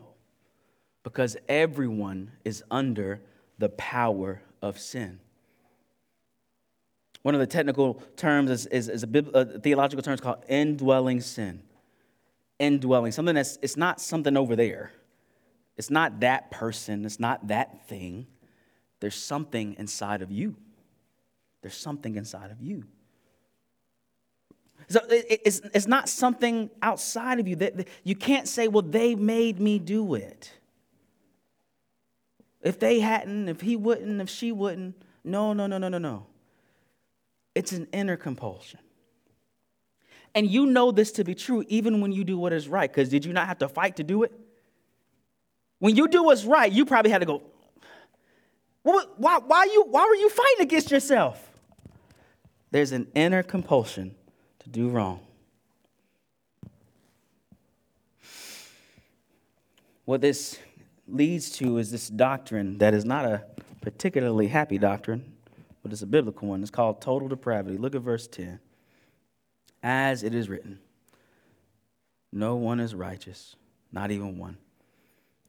Because 1.04 1.36
everyone 1.50 2.32
is 2.46 2.64
under 2.72 3.20
the 3.58 3.68
power 3.68 4.42
of 4.62 4.80
sin. 4.80 5.20
One 7.22 7.36
of 7.36 7.40
the 7.40 7.48
technical 7.48 8.02
terms 8.16 8.50
is, 8.50 8.66
is, 8.68 8.90
is 8.90 9.04
a, 9.04 9.08
a, 9.08 9.38
uh, 9.38 9.60
theological 9.60 10.02
term 10.02 10.18
called 10.18 10.44
indwelling 10.48 11.22
sin. 11.22 11.62
Indwelling, 12.60 13.12
something 13.12 13.36
that's 13.36 13.58
it's 13.62 13.78
not 13.78 14.02
something 14.02 14.36
over 14.36 14.56
there. 14.56 14.92
It's 15.78 15.90
not 15.90 16.20
that 16.22 16.52
person, 16.52 17.06
it's 17.06 17.20
not 17.20 17.48
that 17.48 17.88
thing. 17.88 18.28
There's 19.00 19.16
something 19.16 19.76
inside 19.80 20.22
of 20.22 20.32
you. 20.32 20.56
There's 21.62 21.78
something 21.78 22.16
inside 22.16 22.52
of 22.52 22.62
you. 22.62 22.84
So 24.88 25.02
it's, 25.10 25.62
it's 25.74 25.88
not 25.88 26.10
something 26.10 26.70
outside 26.82 27.40
of 27.40 27.48
you 27.48 27.56
that 27.58 27.88
you 28.04 28.16
can't 28.16 28.48
say, 28.48 28.68
well, 28.68 28.82
they 28.82 29.14
made 29.14 29.60
me 29.60 29.78
do 29.78 30.16
it. 30.16 30.52
If 32.62 32.80
they 32.80 33.00
hadn't, 33.00 33.50
if 33.50 33.62
he 33.62 33.76
wouldn't, 33.76 34.20
if 34.20 34.30
she 34.30 34.52
wouldn't, 34.52 35.02
no, 35.24 35.54
no, 35.54 35.68
no, 35.68 35.78
no, 35.78 35.90
no, 35.90 35.98
no. 35.98 36.26
It's 37.60 37.74
an 37.74 37.90
inner 37.92 38.16
compulsion. 38.16 38.80
And 40.34 40.50
you 40.50 40.66
know 40.66 40.94
this 40.94 41.12
to 41.12 41.26
be 41.26 41.36
true 41.36 41.66
even 41.68 42.00
when 42.00 42.14
you 42.14 42.24
do 42.24 42.38
what 42.38 42.54
is 42.54 42.70
right, 42.70 42.90
because 42.90 43.10
did 43.10 43.26
you 43.26 43.34
not 43.34 43.48
have 43.48 43.58
to 43.58 43.68
fight 43.68 43.98
to 43.98 44.04
do 44.06 44.24
it? 44.24 44.32
When 45.80 45.94
you 45.94 46.08
do 46.08 46.24
what's 46.24 46.46
right, 46.46 46.72
you 46.72 46.86
probably 46.86 47.12
had 47.12 47.20
to 47.20 47.26
go, 47.26 47.42
why, 48.84 49.40
why, 49.46 49.66
you, 49.66 49.84
why 49.90 50.06
were 50.08 50.16
you 50.16 50.30
fighting 50.30 50.62
against 50.62 50.90
yourself? 50.90 51.52
There's 52.72 52.94
an 52.94 53.08
inner 53.14 53.44
compulsion 53.44 54.16
to 54.60 54.70
do 54.70 54.88
wrong. 54.88 55.20
What 60.06 60.22
this 60.22 60.58
leads 61.10 61.50
to 61.58 61.78
is 61.78 61.92
this 61.92 62.08
doctrine 62.08 62.78
that 62.78 62.94
is 62.94 63.04
not 63.04 63.26
a 63.26 63.44
particularly 63.82 64.48
happy 64.48 64.78
doctrine, 64.78 65.34
but 65.90 65.94
it's 65.94 66.04
a 66.04 66.08
biblical 66.08 66.50
one. 66.50 66.62
It's 66.62 66.70
called 66.70 67.02
total 67.02 67.28
depravity. 67.28 67.76
Look 67.76 67.96
at 67.96 68.02
verse 68.02 68.28
10. 68.28 68.60
As 69.82 70.22
it 70.22 70.36
is 70.36 70.48
written, 70.48 70.78
no 72.32 72.56
one 72.58 72.80
is 72.80 72.94
righteous, 72.94 73.56
not 73.92 74.12
even 74.12 74.38
one. 74.38 74.60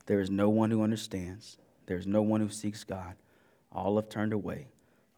There 0.07 0.19
is 0.19 0.31
no 0.31 0.49
one 0.49 0.71
who 0.71 0.83
understands. 0.83 1.59
There 1.85 1.99
is 1.99 2.07
no 2.07 2.23
one 2.23 2.41
who 2.41 2.49
seeks 2.49 2.85
God. 2.85 3.17
All 3.71 3.97
have 3.97 4.09
turned 4.09 4.33
away. 4.33 4.69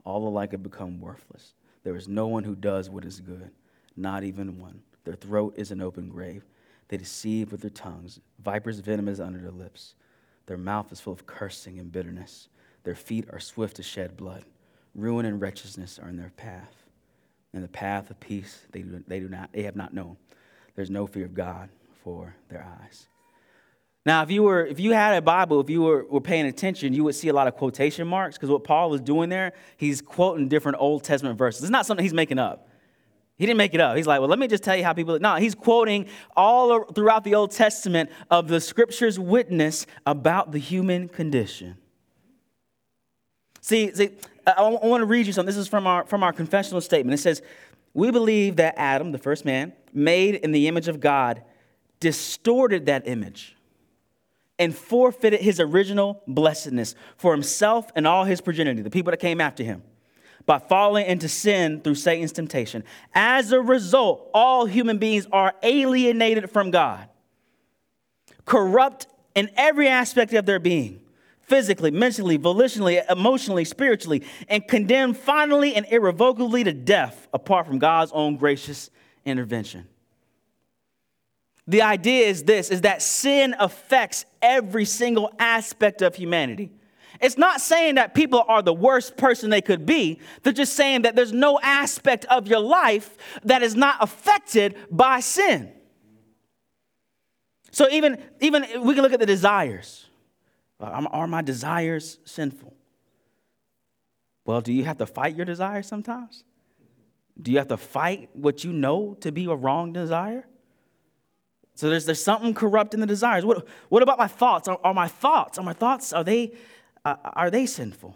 All 0.05 0.27
alike 0.27 0.51
have 0.51 0.65
become 0.65 1.01
worthless. 1.01 1.55
There 1.85 1.95
is 1.95 2.09
no 2.09 2.27
one 2.27 2.43
who 2.43 2.57
does 2.57 2.91
what 2.91 3.05
is 3.05 3.21
good, 3.21 3.53
not 3.97 4.25
even 4.25 4.59
one. 4.59 4.83
Their 5.05 5.15
throat 5.15 5.55
is 5.57 5.71
an 5.71 5.81
open 5.81 6.09
grave. 6.09 6.45
They 6.89 6.97
deceive 6.97 7.53
with 7.53 7.61
their 7.61 7.71
tongues. 7.71 8.19
Viper's 8.41 8.81
venom 8.81 9.07
is 9.07 9.21
under 9.21 9.39
their 9.39 9.53
lips. 9.53 9.95
Their 10.47 10.59
mouth 10.59 10.91
is 10.91 10.99
full 10.99 11.13
of 11.13 11.27
cursing 11.27 11.79
and 11.79 11.93
bitterness. 11.93 12.49
Their 12.83 12.97
feet 12.97 13.29
are 13.33 13.39
swift 13.39 13.77
to 13.77 13.85
shed 13.85 14.17
blood. 14.17 14.45
Ruin 14.95 15.27
and 15.27 15.41
wretchedness 15.41 15.99
are 15.99 16.09
in 16.09 16.17
their 16.17 16.33
path. 16.37 16.75
And 17.55 17.63
the 17.63 17.69
path 17.69 18.11
of 18.11 18.19
peace 18.21 18.67
they 18.73 18.83
do, 18.83 19.03
they 19.07 19.21
do 19.21 19.29
not 19.29 19.53
they 19.53 19.63
have 19.63 19.77
not 19.77 19.93
known. 19.93 20.17
There's 20.75 20.91
no 20.91 21.07
fear 21.07 21.27
of 21.27 21.35
God 21.35 21.69
for 22.03 22.35
their 22.49 22.67
eyes. 22.83 23.07
Now, 24.05 24.23
if 24.23 24.31
you 24.31 24.43
were 24.43 24.65
if 24.67 24.81
you 24.81 24.93
had 24.93 25.15
a 25.15 25.23
Bible, 25.23 25.61
if 25.61 25.71
you 25.71 25.83
were, 25.83 26.05
were 26.05 26.21
paying 26.21 26.47
attention, 26.47 26.93
you 26.93 27.05
would 27.05 27.15
see 27.15 27.29
a 27.29 27.33
lot 27.33 27.47
of 27.47 27.55
quotation 27.55 28.07
marks 28.09 28.37
because 28.37 28.51
what 28.51 28.65
Paul 28.65 28.91
was 28.91 29.01
doing 29.01 29.29
there, 29.29 29.53
he's 29.77 30.01
quoting 30.01 30.49
different 30.49 30.79
Old 30.81 31.05
Testament 31.05 31.39
verses. 31.39 31.63
It's 31.63 31.71
not 31.71 31.87
something 31.87 32.03
he's 32.03 32.15
making 32.15 32.39
up. 32.39 32.69
He 33.37 33.47
didn't 33.47 33.59
make 33.59 33.75
it 33.75 33.81
up. 33.81 33.97
He's 33.97 34.07
like, 34.07 34.21
well, 34.21 34.29
let 34.29 34.39
me 34.39 34.47
just 34.47 34.63
tell 34.63 34.77
you 34.77 34.85
how 34.85 34.93
people. 34.93 35.19
No, 35.19 35.37
he's 35.37 35.55
quoting 35.55 36.07
all 36.37 36.85
throughout 36.85 37.25
the 37.25 37.35
Old 37.35 37.51
Testament 37.51 38.11
of 38.31 38.49
the 38.49 38.61
Scripture's 38.61 39.19
witness 39.19 39.87
about 40.07 40.53
the 40.53 40.59
human 40.59 41.09
condition. 41.09 41.77
See, 43.63 43.95
see 43.95 44.11
I 44.47 44.61
want 44.61 45.01
to 45.01 45.07
read 45.07 45.27
you 45.27 45.33
something. 45.33 45.47
This 45.47 45.57
is 45.57 45.69
from 45.69 45.87
our 45.87 46.05
from 46.05 46.23
our 46.23 46.33
confessional 46.33 46.83
statement. 46.83 47.19
It 47.19 47.23
says, 47.23 47.41
"We 47.95 48.11
believe 48.11 48.57
that 48.57 48.75
Adam, 48.77 49.13
the 49.13 49.19
first 49.19 49.45
man, 49.45 49.73
made 49.95 50.35
in 50.35 50.53
the 50.53 50.69
image 50.69 50.89
of 50.89 51.01
God, 51.01 51.43
distorted 52.01 52.87
that 52.87 53.09
image." 53.09 53.57
and 54.59 54.77
forfeited 54.77 55.41
his 55.41 55.59
original 55.59 56.23
blessedness 56.29 56.95
for 57.17 57.33
himself 57.33 57.91
and 57.97 58.07
all 58.07 58.25
his 58.25 58.41
progeny, 58.41 58.81
the 58.81 58.91
people 58.91 59.11
that 59.11 59.17
came 59.17 59.41
after 59.41 59.65
him, 59.65 59.83
by 60.47 60.57
falling 60.57 61.05
into 61.07 61.29
sin 61.29 61.81
through 61.81 61.97
Satan's 61.97 62.31
temptation. 62.31 62.85
As 63.13 63.51
a 63.51 63.61
result, 63.61 64.31
all 64.33 64.67
human 64.67 64.99
beings 64.99 65.27
are 65.33 65.55
alienated 65.65 66.49
from 66.51 66.71
God, 66.71 67.09
corrupt 68.45 69.09
in 69.35 69.51
every 69.57 69.89
aspect 69.89 70.33
of 70.33 70.47
their 70.47 70.61
being 70.61 71.02
physically, 71.53 71.91
mentally, 71.91 72.39
volitionally, 72.39 73.05
emotionally, 73.11 73.67
spiritually, 73.67 74.23
and 74.49 74.67
condemned 74.67 75.15
finally 75.19 75.75
and 75.75 75.85
irrevocably 75.91 76.65
to 76.65 76.73
death 76.73 77.29
apart 77.35 77.67
from 77.67 77.79
God's 77.79 78.11
own 78.13 78.39
gracious 78.39 78.89
intervention. 79.27 79.87
The 81.67 81.83
idea 81.83 82.27
is 82.27 82.45
this 82.45 82.71
is 82.71 82.81
that 82.81 83.03
sin 83.03 83.55
affects 83.59 84.25
every 84.41 84.87
single 84.87 85.31
aspect 85.39 86.01
of 86.01 86.15
humanity. 86.15 86.73
It's 87.21 87.37
not 87.37 87.61
saying 87.61 87.97
that 87.97 88.15
people 88.15 88.43
are 88.49 88.63
the 88.63 88.73
worst 88.73 89.19
person 89.19 89.51
they 89.51 89.61
could 89.61 89.85
be. 89.85 90.21
They're 90.43 90.55
just 90.55 90.73
saying 90.73 91.03
that 91.03 91.17
there's 91.17 91.35
no 91.35 91.61
aspect 91.63 92.25
of 92.31 92.47
your 92.47 92.61
life 92.61 93.15
that 93.45 93.63
is 93.63 93.77
not 93.77 93.97
affected 94.01 94.75
by 94.91 95.21
sin. 95.21 95.71
So 97.73 97.91
even, 97.91 98.23
even 98.41 98.63
we 98.83 98.95
can 98.95 99.03
look 99.03 99.13
at 99.13 99.21
the 99.21 99.27
desires. 99.27 100.07
Are 100.83 101.27
my 101.27 101.43
desires 101.43 102.19
sinful? 102.25 102.75
Well, 104.45 104.61
do 104.61 104.73
you 104.73 104.85
have 104.85 104.99
to 104.99 105.07
fight 105.07 105.37
your 105.37 105.47
desires 105.47 105.87
sometimes? 105.87 106.45
Do 107.41 107.53
you 107.53 107.59
have 107.59 107.69
to 107.69 107.77
fight 107.77 108.31
what 108.33 108.65
you 108.65 108.73
know 108.73 109.15
to 109.21 109.31
be 109.31 109.47
a 109.47 109.55
wrong 109.55 109.93
desire? 109.93 110.47
So 111.75 111.89
there's, 111.89 112.05
there's 112.05 112.23
something 112.23 112.53
corrupt 112.53 112.95
in 112.95 113.01
the 113.01 113.07
desires. 113.07 113.45
What, 113.45 113.67
what 113.89 114.03
about 114.03 114.19
my 114.19 114.29
thoughts? 114.29 114.69
Are, 114.69 114.79
are 114.85 114.93
my 114.93 115.09
thoughts, 115.09 115.59
are 115.59 115.65
my 115.65 115.73
thoughts, 115.73 116.13
are 116.13 116.25
they, 116.25 116.53
uh, 117.05 117.17
are 117.25 117.51
they 117.51 117.67
sinful? 117.67 118.15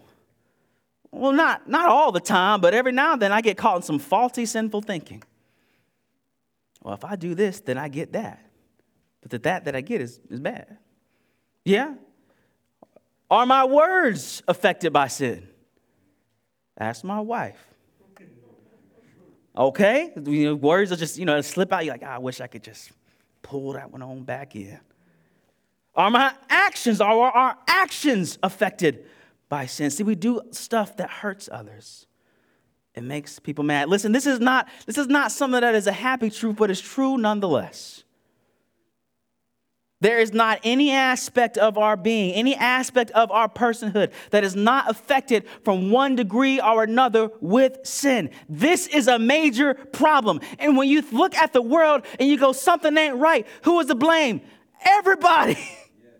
Well, 1.11 1.31
not, 1.31 1.67
not 1.67 1.87
all 1.87 2.11
the 2.11 2.19
time, 2.19 2.61
but 2.61 2.73
every 2.73 2.91
now 2.91 3.13
and 3.13 3.21
then 3.21 3.31
I 3.31 3.41
get 3.41 3.57
caught 3.57 3.77
in 3.77 3.81
some 3.81 3.97
faulty, 3.97 4.45
sinful 4.45 4.81
thinking. 4.81 5.23
Well, 6.83 6.93
if 6.93 7.03
I 7.03 7.15
do 7.15 7.33
this, 7.33 7.59
then 7.61 7.77
I 7.77 7.87
get 7.87 8.13
that. 8.13 8.39
But 9.21 9.31
the 9.31 9.39
that 9.39 9.65
that 9.65 9.75
I 9.75 9.81
get 9.81 10.01
is, 10.01 10.19
is 10.29 10.39
bad. 10.39 10.77
Yeah? 11.65 11.95
Are 13.29 13.45
my 13.45 13.65
words 13.65 14.41
affected 14.47 14.93
by 14.93 15.07
sin? 15.07 15.47
Ask 16.79 17.03
my 17.03 17.19
wife. 17.19 17.57
Okay? 19.57 20.13
You 20.25 20.45
know, 20.45 20.55
words 20.55 20.91
are 20.91 20.95
just, 20.95 21.17
you 21.17 21.25
know, 21.25 21.41
slip 21.41 21.73
out. 21.73 21.83
You're 21.83 21.95
like, 21.95 22.03
oh, 22.03 22.09
I 22.09 22.17
wish 22.19 22.39
I 22.39 22.47
could 22.47 22.63
just 22.63 22.91
pull 23.41 23.73
that 23.73 23.91
one 23.91 24.01
on 24.01 24.23
back 24.23 24.55
in. 24.55 24.79
Are 25.95 26.11
my 26.11 26.31
actions, 26.49 27.01
are 27.01 27.31
our 27.31 27.57
actions 27.67 28.37
affected 28.43 29.05
by 29.49 29.65
sin? 29.65 29.89
See, 29.89 30.03
we 30.03 30.13
do 30.13 30.41
stuff 30.51 30.95
that 30.97 31.09
hurts 31.09 31.49
others. 31.51 32.05
It 32.93 33.03
makes 33.03 33.39
people 33.39 33.63
mad. 33.63 33.89
Listen, 33.89 34.11
this 34.11 34.27
is 34.27 34.39
not, 34.39 34.69
this 34.85 34.97
is 34.97 35.07
not 35.07 35.31
something 35.31 35.61
that 35.61 35.75
is 35.75 35.87
a 35.87 35.91
happy 35.91 36.29
truth, 36.29 36.55
but 36.57 36.69
it's 36.69 36.81
true 36.81 37.17
nonetheless. 37.17 38.03
There 39.99 40.19
is 40.19 40.31
not 40.31 40.59
any 40.63 40.91
aspect 40.91 41.57
of 41.57 41.77
our 41.77 41.97
being, 41.97 42.35
any 42.35 42.55
aspect 42.55 43.09
of 43.11 43.31
our 43.31 43.49
personhood 43.49 44.11
that 44.29 44.43
is 44.43 44.55
not 44.55 44.89
affected 44.91 45.45
from 45.63 45.89
one 45.89 46.15
degree 46.15 46.61
or 46.61 46.83
another 46.83 47.31
with 47.41 47.79
sin. 47.83 48.29
This 48.47 48.85
is 48.85 49.07
a 49.07 49.17
major 49.17 49.73
problem. 49.73 50.39
And 50.59 50.77
when 50.77 50.87
you 50.87 51.03
look 51.11 51.35
at 51.35 51.51
the 51.51 51.63
world 51.63 52.05
and 52.19 52.29
you 52.29 52.37
go, 52.37 52.51
something 52.51 52.95
ain't 52.95 53.15
right, 53.15 53.47
who 53.63 53.79
is 53.79 53.87
to 53.87 53.95
blame? 53.95 54.41
Everybody. 54.85 55.57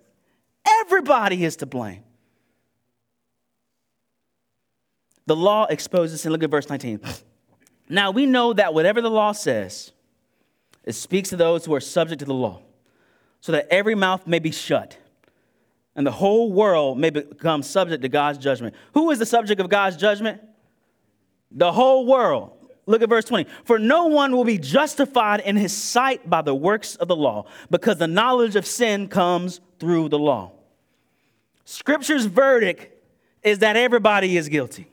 Everybody 0.81 1.45
is 1.45 1.57
to 1.57 1.67
blame. 1.67 2.03
The 5.27 5.35
law 5.35 5.65
exposes 5.65 6.21
sin. 6.21 6.31
Look 6.31 6.41
at 6.41 6.49
verse 6.49 6.67
19. 6.67 6.99
Now 7.89 8.09
we 8.09 8.25
know 8.25 8.53
that 8.53 8.73
whatever 8.73 9.01
the 9.01 9.11
law 9.11 9.33
says, 9.33 9.91
it 10.83 10.93
speaks 10.93 11.29
to 11.29 11.37
those 11.37 11.65
who 11.65 11.75
are 11.75 11.79
subject 11.79 12.19
to 12.19 12.25
the 12.25 12.33
law 12.33 12.61
so 13.41 13.51
that 13.51 13.67
every 13.69 13.95
mouth 13.95 14.27
may 14.27 14.39
be 14.39 14.51
shut 14.51 14.97
and 15.97 16.05
the 16.05 16.11
whole 16.11 16.53
world 16.53 16.99
may 16.99 17.09
become 17.09 17.63
subject 17.63 18.03
to 18.03 18.07
God's 18.07 18.37
judgment. 18.37 18.75
Who 18.93 19.09
is 19.09 19.17
the 19.17 19.25
subject 19.25 19.59
of 19.59 19.67
God's 19.67 19.97
judgment? 19.97 20.39
The 21.51 21.71
whole 21.71 22.05
world. 22.05 22.51
Look 22.85 23.01
at 23.01 23.09
verse 23.09 23.25
20. 23.25 23.49
For 23.65 23.79
no 23.79 24.05
one 24.05 24.31
will 24.31 24.43
be 24.43 24.59
justified 24.59 25.39
in 25.39 25.55
his 25.55 25.75
sight 25.75 26.29
by 26.29 26.43
the 26.43 26.53
works 26.53 26.95
of 26.95 27.07
the 27.07 27.15
law, 27.15 27.47
because 27.71 27.97
the 27.97 28.07
knowledge 28.07 28.55
of 28.55 28.65
sin 28.65 29.07
comes 29.07 29.59
through 29.79 30.09
the 30.09 30.19
law. 30.19 30.51
Scripture's 31.65 32.25
verdict 32.25 32.93
is 33.41 33.59
that 33.59 33.75
everybody 33.75 34.37
is 34.37 34.47
guilty. 34.49 34.87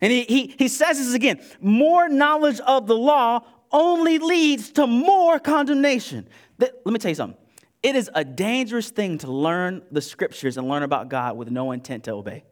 And 0.00 0.12
he, 0.12 0.22
he, 0.22 0.54
he 0.56 0.68
says 0.68 0.98
this 0.98 1.14
again 1.14 1.40
more 1.60 2.08
knowledge 2.08 2.60
of 2.60 2.86
the 2.86 2.96
law 2.96 3.44
only 3.72 4.18
leads 4.18 4.70
to 4.72 4.86
more 4.86 5.38
condemnation. 5.38 6.28
Let 6.58 6.86
me 6.86 6.98
tell 6.98 7.10
you 7.10 7.14
something. 7.14 7.38
It 7.82 7.94
is 7.94 8.10
a 8.14 8.24
dangerous 8.24 8.90
thing 8.90 9.18
to 9.18 9.30
learn 9.30 9.82
the 9.92 10.00
scriptures 10.00 10.56
and 10.56 10.68
learn 10.68 10.82
about 10.82 11.08
God 11.08 11.36
with 11.36 11.50
no 11.50 11.70
intent 11.72 12.04
to 12.04 12.12
obey. 12.12 12.44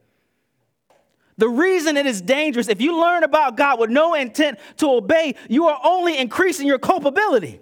The 1.38 1.48
reason 1.48 1.96
it 1.96 2.06
is 2.06 2.22
dangerous, 2.22 2.68
if 2.68 2.80
you 2.80 2.98
learn 3.00 3.22
about 3.22 3.56
God 3.56 3.78
with 3.78 3.90
no 3.90 4.14
intent 4.14 4.58
to 4.78 4.90
obey, 4.90 5.34
you 5.48 5.66
are 5.66 5.78
only 5.84 6.16
increasing 6.16 6.66
your 6.66 6.78
culpability. 6.78 7.60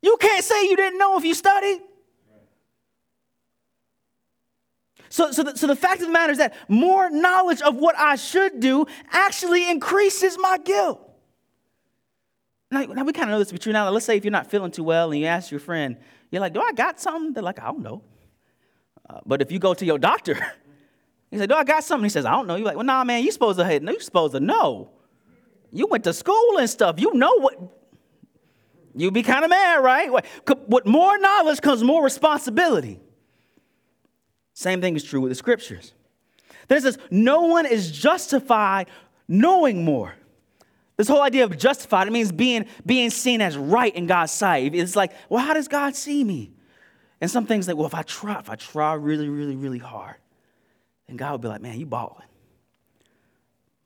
You 0.00 0.16
can't 0.18 0.44
say 0.44 0.68
you 0.68 0.76
didn't 0.76 0.98
know 0.98 1.18
if 1.18 1.24
you 1.24 1.34
studied. 1.34 1.80
So, 5.10 5.30
so, 5.30 5.44
the, 5.44 5.56
so 5.56 5.66
the 5.66 5.76
fact 5.76 6.00
of 6.00 6.06
the 6.06 6.12
matter 6.12 6.32
is 6.32 6.38
that 6.38 6.54
more 6.68 7.10
knowledge 7.10 7.62
of 7.62 7.76
what 7.76 7.96
I 7.96 8.16
should 8.16 8.60
do 8.60 8.86
actually 9.12 9.70
increases 9.70 10.36
my 10.38 10.58
guilt. 10.58 11.03
Now, 12.74 13.04
we 13.04 13.12
kind 13.12 13.28
of 13.28 13.34
know 13.34 13.38
this 13.38 13.48
to 13.48 13.54
be 13.54 13.58
true. 13.58 13.72
Now, 13.72 13.88
let's 13.90 14.04
say 14.04 14.16
if 14.16 14.24
you're 14.24 14.32
not 14.32 14.50
feeling 14.50 14.70
too 14.70 14.84
well 14.84 15.10
and 15.10 15.20
you 15.20 15.26
ask 15.26 15.50
your 15.50 15.60
friend, 15.60 15.96
you're 16.30 16.40
like, 16.40 16.52
Do 16.52 16.60
I 16.60 16.72
got 16.72 17.00
something? 17.00 17.32
They're 17.32 17.42
like, 17.42 17.60
I 17.60 17.66
don't 17.66 17.82
know. 17.82 18.02
Uh, 19.08 19.20
but 19.26 19.42
if 19.42 19.52
you 19.52 19.58
go 19.58 19.74
to 19.74 19.84
your 19.84 19.98
doctor, 19.98 20.34
he 21.30 21.38
said, 21.38 21.48
Do 21.48 21.54
I 21.54 21.64
got 21.64 21.84
something? 21.84 22.04
He 22.04 22.10
says, 22.10 22.24
I 22.24 22.32
don't 22.32 22.46
know. 22.46 22.56
You're 22.56 22.66
like, 22.66 22.76
Well, 22.76 22.84
nah, 22.86 23.04
man, 23.04 23.22
you 23.22 23.32
supposed 23.32 23.58
to 23.58 23.80
you 23.80 24.00
supposed 24.00 24.34
to 24.34 24.40
know. 24.40 24.90
You 25.72 25.86
went 25.86 26.04
to 26.04 26.12
school 26.12 26.58
and 26.58 26.68
stuff. 26.68 27.00
You 27.00 27.14
know 27.14 27.38
what. 27.38 27.58
You'd 28.96 29.14
be 29.14 29.24
kind 29.24 29.44
of 29.44 29.50
mad, 29.50 29.82
right? 29.82 30.10
With 30.68 30.86
more 30.86 31.18
knowledge 31.18 31.60
comes 31.60 31.82
more 31.82 32.04
responsibility. 32.04 33.00
Same 34.52 34.80
thing 34.80 34.94
is 34.94 35.02
true 35.02 35.20
with 35.20 35.30
the 35.30 35.34
scriptures. 35.34 35.92
It 36.68 36.82
says, 36.82 36.98
No 37.10 37.42
one 37.42 37.66
is 37.66 37.90
justified 37.90 38.88
knowing 39.28 39.84
more. 39.84 40.14
This 40.96 41.08
whole 41.08 41.22
idea 41.22 41.44
of 41.44 41.58
justified, 41.58 42.06
it 42.06 42.12
means 42.12 42.30
being, 42.30 42.66
being 42.86 43.10
seen 43.10 43.40
as 43.40 43.56
right 43.56 43.94
in 43.94 44.06
God's 44.06 44.32
sight. 44.32 44.74
It's 44.74 44.94
like, 44.94 45.12
well, 45.28 45.44
how 45.44 45.54
does 45.54 45.68
God 45.68 45.96
see 45.96 46.22
me? 46.22 46.52
And 47.20 47.30
some 47.30 47.46
things 47.46 47.66
like, 47.66 47.76
well, 47.76 47.86
if 47.86 47.94
I 47.94 48.02
try, 48.02 48.38
if 48.38 48.48
I 48.50 48.54
try 48.56 48.94
really, 48.94 49.28
really, 49.28 49.56
really 49.56 49.78
hard, 49.78 50.16
then 51.06 51.16
God 51.16 51.32
will 51.32 51.38
be 51.38 51.48
like, 51.48 51.60
man, 51.62 51.80
you 51.80 51.86
balling. 51.86 52.28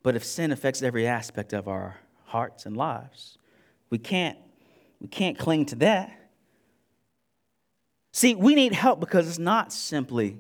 But 0.03 0.17
if 0.17 0.25
sin 0.25 0.53
affects 0.53 0.83
every 0.83 1.07
aspect 1.07 1.53
of 1.53 1.67
our 1.69 1.97
hearts 2.25 2.67
and 2.67 2.77
lives, 2.77 3.39
we 3.91 3.99
can't, 3.99 4.39
we 5.01 5.09
can't 5.09 5.39
cling 5.39 5.67
to 5.67 5.77
that. 5.77 6.15
See, 8.13 8.35
we 8.35 8.55
need 8.55 8.73
help 8.73 9.01
because 9.01 9.29
it's 9.29 9.39
not 9.39 9.73
simply 9.73 10.39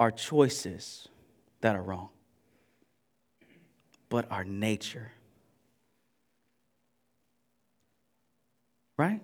our 0.00 0.10
choices 0.10 1.08
that 1.60 1.76
are 1.76 1.82
wrong. 1.82 2.10
but 4.08 4.30
our 4.30 4.44
nature. 4.44 5.12
Right? 8.98 9.22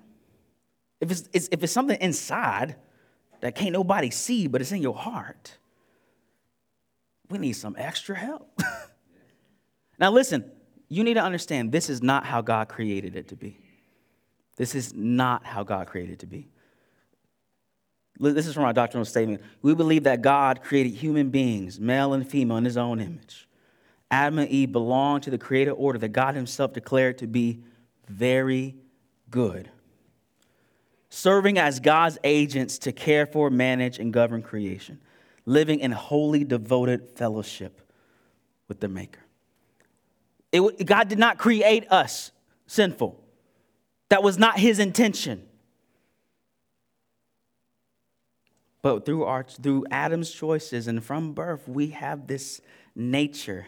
If 1.00 1.10
it's, 1.10 1.28
it's, 1.32 1.48
if 1.52 1.62
it's 1.62 1.72
something 1.72 2.00
inside 2.00 2.76
that 3.40 3.54
can't 3.54 3.72
nobody 3.72 4.10
see, 4.10 4.46
but 4.46 4.62
it's 4.62 4.72
in 4.72 4.80
your 4.80 4.94
heart, 4.94 5.58
we 7.28 7.38
need 7.38 7.52
some 7.54 7.74
extra 7.76 8.16
help. 8.16 8.62
now, 9.98 10.10
listen, 10.10 10.50
you 10.88 11.04
need 11.04 11.14
to 11.14 11.22
understand 11.22 11.72
this 11.72 11.90
is 11.90 12.02
not 12.02 12.24
how 12.24 12.40
God 12.40 12.68
created 12.68 13.16
it 13.16 13.28
to 13.28 13.36
be. 13.36 13.58
This 14.56 14.74
is 14.74 14.94
not 14.94 15.44
how 15.44 15.64
God 15.64 15.88
created 15.88 16.12
it 16.12 16.18
to 16.20 16.26
be. 16.26 16.48
This 18.20 18.46
is 18.46 18.54
from 18.54 18.64
our 18.64 18.72
doctrinal 18.72 19.04
statement. 19.04 19.42
We 19.62 19.74
believe 19.74 20.04
that 20.04 20.22
God 20.22 20.62
created 20.62 20.90
human 20.90 21.30
beings, 21.30 21.80
male 21.80 22.12
and 22.12 22.26
female, 22.26 22.58
in 22.58 22.64
his 22.64 22.76
own 22.76 23.00
image. 23.00 23.48
Adam 24.10 24.38
and 24.38 24.48
Eve 24.48 24.70
belong 24.70 25.20
to 25.22 25.30
the 25.30 25.38
created 25.38 25.72
order 25.72 25.98
that 25.98 26.10
God 26.10 26.36
himself 26.36 26.72
declared 26.72 27.18
to 27.18 27.26
be 27.26 27.64
very 28.08 28.76
good, 29.34 29.68
serving 31.08 31.58
as 31.58 31.80
God's 31.80 32.18
agents 32.22 32.78
to 32.78 32.92
care 32.92 33.26
for, 33.26 33.50
manage, 33.50 33.98
and 33.98 34.12
govern 34.12 34.42
creation, 34.42 35.00
living 35.44 35.80
in 35.80 35.90
holy, 35.90 36.44
devoted 36.44 37.10
fellowship 37.16 37.80
with 38.68 38.78
the 38.78 38.86
Maker. 38.86 39.18
It, 40.52 40.86
God 40.86 41.08
did 41.08 41.18
not 41.18 41.36
create 41.36 41.90
us 41.90 42.30
sinful. 42.68 43.20
That 44.08 44.22
was 44.22 44.38
not 44.38 44.56
his 44.56 44.78
intention. 44.78 45.42
But 48.82 49.04
through, 49.04 49.24
our, 49.24 49.42
through 49.42 49.86
Adam's 49.90 50.30
choices 50.30 50.86
and 50.86 51.02
from 51.02 51.32
birth, 51.32 51.66
we 51.66 51.88
have 51.88 52.28
this 52.28 52.60
nature 52.94 53.66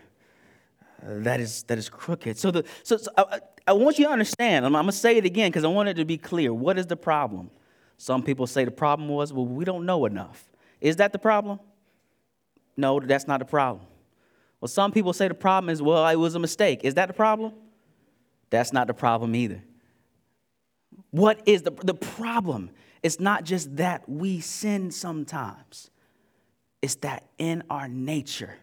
that 1.02 1.40
is, 1.40 1.62
that 1.64 1.78
is 1.78 1.88
crooked. 1.88 2.38
So, 2.38 2.50
the, 2.50 2.64
so, 2.82 2.96
so 2.96 3.10
I, 3.16 3.40
I, 3.66 3.72
want 3.72 3.98
you 3.98 4.06
to 4.06 4.10
understand, 4.10 4.64
I'm, 4.64 4.74
I'm 4.74 4.86
to 4.86 4.92
say 4.92 5.16
it 5.16 5.24
again 5.24 5.50
because 5.50 5.64
I 5.64 5.68
want 5.68 5.88
it 5.88 5.94
to 5.94 6.04
be 6.04 6.18
clear. 6.18 6.52
What 6.52 6.78
is 6.78 6.86
the 6.86 6.96
problem? 6.96 7.50
Some 7.98 8.22
people 8.22 8.46
say 8.46 8.64
the 8.64 8.70
problem 8.70 9.08
was, 9.08 9.32
well, 9.32 9.46
we 9.46 9.64
don't 9.64 9.86
know 9.86 10.04
enough. 10.06 10.44
Is 10.80 10.96
that 10.96 11.12
the 11.12 11.18
problem? 11.18 11.60
No, 12.76 13.00
that's 13.00 13.26
not 13.26 13.38
the 13.38 13.46
problem. 13.46 13.86
Well, 14.60 14.68
some 14.68 14.92
people 14.92 15.12
say 15.12 15.28
the 15.28 15.34
problem 15.34 15.70
is, 15.70 15.82
well, 15.82 16.06
it 16.08 16.16
was 16.16 16.34
a 16.34 16.38
mistake. 16.38 16.80
Is 16.84 16.94
that 16.94 17.06
the 17.06 17.14
problem? 17.14 17.52
That's 18.50 18.72
not 18.72 18.86
the 18.86 18.94
problem 18.94 19.34
either. 19.34 19.62
What 21.10 21.40
is 21.46 21.62
the, 21.62 21.70
the 21.70 21.94
problem? 21.94 22.70
It's 23.02 23.20
not 23.20 23.44
just 23.44 23.76
that 23.76 24.08
we 24.08 24.40
sin 24.40 24.90
sometimes, 24.90 25.90
it's 26.82 26.96
that 26.96 27.24
in 27.38 27.62
our 27.70 27.88
nature, 27.88 28.56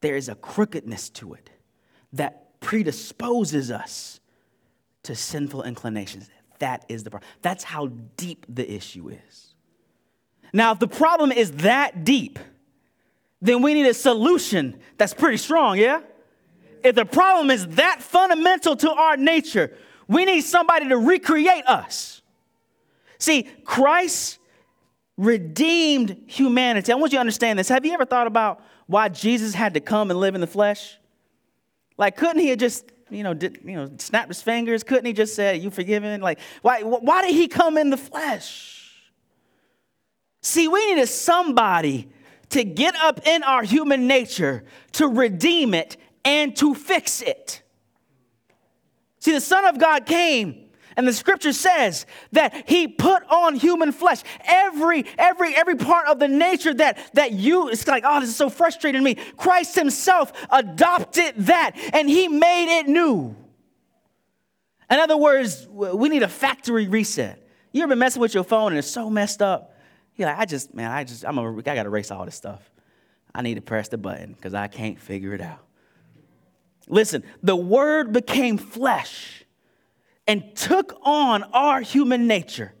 there 0.00 0.16
is 0.16 0.28
a 0.28 0.34
crookedness 0.34 1.08
to 1.10 1.34
it 1.34 1.50
that 2.12 2.60
predisposes 2.60 3.70
us 3.70 4.20
to 5.02 5.14
sinful 5.14 5.62
inclinations. 5.62 6.28
That 6.58 6.84
is 6.88 7.04
the 7.04 7.10
problem. 7.10 7.28
That's 7.42 7.64
how 7.64 7.88
deep 8.16 8.46
the 8.48 8.70
issue 8.70 9.08
is. 9.08 9.54
Now, 10.52 10.72
if 10.72 10.78
the 10.78 10.88
problem 10.88 11.30
is 11.32 11.52
that 11.52 12.04
deep, 12.04 12.38
then 13.40 13.62
we 13.62 13.74
need 13.74 13.86
a 13.86 13.94
solution 13.94 14.80
that's 14.96 15.14
pretty 15.14 15.36
strong, 15.36 15.78
yeah? 15.78 16.00
If 16.82 16.94
the 16.94 17.04
problem 17.04 17.50
is 17.50 17.66
that 17.68 18.02
fundamental 18.02 18.76
to 18.76 18.90
our 18.90 19.16
nature, 19.16 19.76
we 20.06 20.24
need 20.24 20.40
somebody 20.40 20.88
to 20.88 20.96
recreate 20.96 21.66
us. 21.66 22.22
See, 23.18 23.48
Christ 23.64 24.38
redeemed 25.18 26.16
humanity. 26.26 26.92
I 26.92 26.94
want 26.94 27.12
you 27.12 27.16
to 27.16 27.20
understand 27.20 27.58
this. 27.58 27.68
Have 27.68 27.84
you 27.84 27.92
ever 27.92 28.06
thought 28.06 28.26
about 28.26 28.62
why 28.86 29.10
Jesus 29.10 29.52
had 29.52 29.74
to 29.74 29.80
come 29.80 30.10
and 30.10 30.18
live 30.18 30.34
in 30.34 30.40
the 30.40 30.46
flesh? 30.46 30.96
Like, 31.98 32.16
couldn't 32.16 32.38
he 32.38 32.48
have 32.48 32.58
just, 32.58 32.90
you 33.10 33.24
know, 33.24 33.34
did, 33.34 33.58
you 33.64 33.74
know, 33.74 33.90
snapped 33.98 34.28
his 34.28 34.40
fingers? 34.40 34.84
Couldn't 34.84 35.04
he 35.04 35.12
just 35.12 35.34
say, 35.34 35.56
"You 35.56 35.70
forgiven"? 35.70 36.20
Like, 36.20 36.38
why? 36.62 36.82
Why 36.82 37.22
did 37.22 37.34
he 37.34 37.48
come 37.48 37.76
in 37.76 37.90
the 37.90 37.96
flesh? 37.96 38.76
See, 40.40 40.68
we 40.68 40.94
needed 40.94 41.08
somebody 41.08 42.08
to 42.50 42.62
get 42.62 42.94
up 42.96 43.26
in 43.26 43.42
our 43.42 43.64
human 43.64 44.06
nature 44.06 44.64
to 44.92 45.08
redeem 45.08 45.74
it 45.74 45.96
and 46.24 46.56
to 46.56 46.74
fix 46.74 47.20
it. 47.20 47.62
See, 49.18 49.32
the 49.32 49.40
Son 49.40 49.64
of 49.64 49.78
God 49.78 50.06
came 50.06 50.67
and 50.98 51.06
the 51.06 51.12
scripture 51.12 51.52
says 51.52 52.06
that 52.32 52.68
he 52.68 52.88
put 52.88 53.22
on 53.30 53.54
human 53.54 53.92
flesh. 53.92 54.20
Every, 54.44 55.06
every, 55.16 55.54
every 55.54 55.76
part 55.76 56.08
of 56.08 56.18
the 56.18 56.26
nature 56.26 56.74
that, 56.74 56.98
that 57.14 57.30
you, 57.30 57.68
it's 57.68 57.86
like, 57.86 58.02
oh, 58.04 58.18
this 58.18 58.30
is 58.30 58.34
so 58.34 58.50
frustrating 58.50 59.00
to 59.00 59.04
me. 59.04 59.14
Christ 59.36 59.76
himself 59.76 60.32
adopted 60.50 61.34
that 61.36 61.76
and 61.92 62.10
he 62.10 62.26
made 62.26 62.80
it 62.80 62.88
new. 62.88 63.36
In 64.90 64.98
other 64.98 65.16
words, 65.16 65.68
we 65.68 66.08
need 66.08 66.24
a 66.24 66.28
factory 66.28 66.88
reset. 66.88 67.46
You 67.70 67.84
ever 67.84 67.90
been 67.90 68.00
messing 68.00 68.20
with 68.20 68.34
your 68.34 68.42
phone 68.42 68.72
and 68.72 68.78
it's 68.80 68.90
so 68.90 69.08
messed 69.08 69.40
up? 69.40 69.76
You're 70.16 70.26
like, 70.26 70.38
I 70.40 70.46
just, 70.46 70.74
man, 70.74 70.90
I 70.90 71.04
just, 71.04 71.24
I'm 71.24 71.38
a, 71.38 71.58
I 71.58 71.62
got 71.62 71.84
to 71.84 71.90
erase 71.90 72.10
all 72.10 72.24
this 72.24 72.34
stuff. 72.34 72.72
I 73.32 73.42
need 73.42 73.54
to 73.54 73.62
press 73.62 73.86
the 73.86 73.98
button 73.98 74.32
because 74.32 74.52
I 74.52 74.66
can't 74.66 74.98
figure 74.98 75.32
it 75.32 75.40
out. 75.40 75.64
Listen, 76.88 77.22
the 77.40 77.54
word 77.54 78.12
became 78.12 78.58
flesh 78.58 79.37
and 80.28 80.54
took 80.54 80.96
on 81.02 81.42
our 81.54 81.80
human 81.80 82.28
nature. 82.28 82.72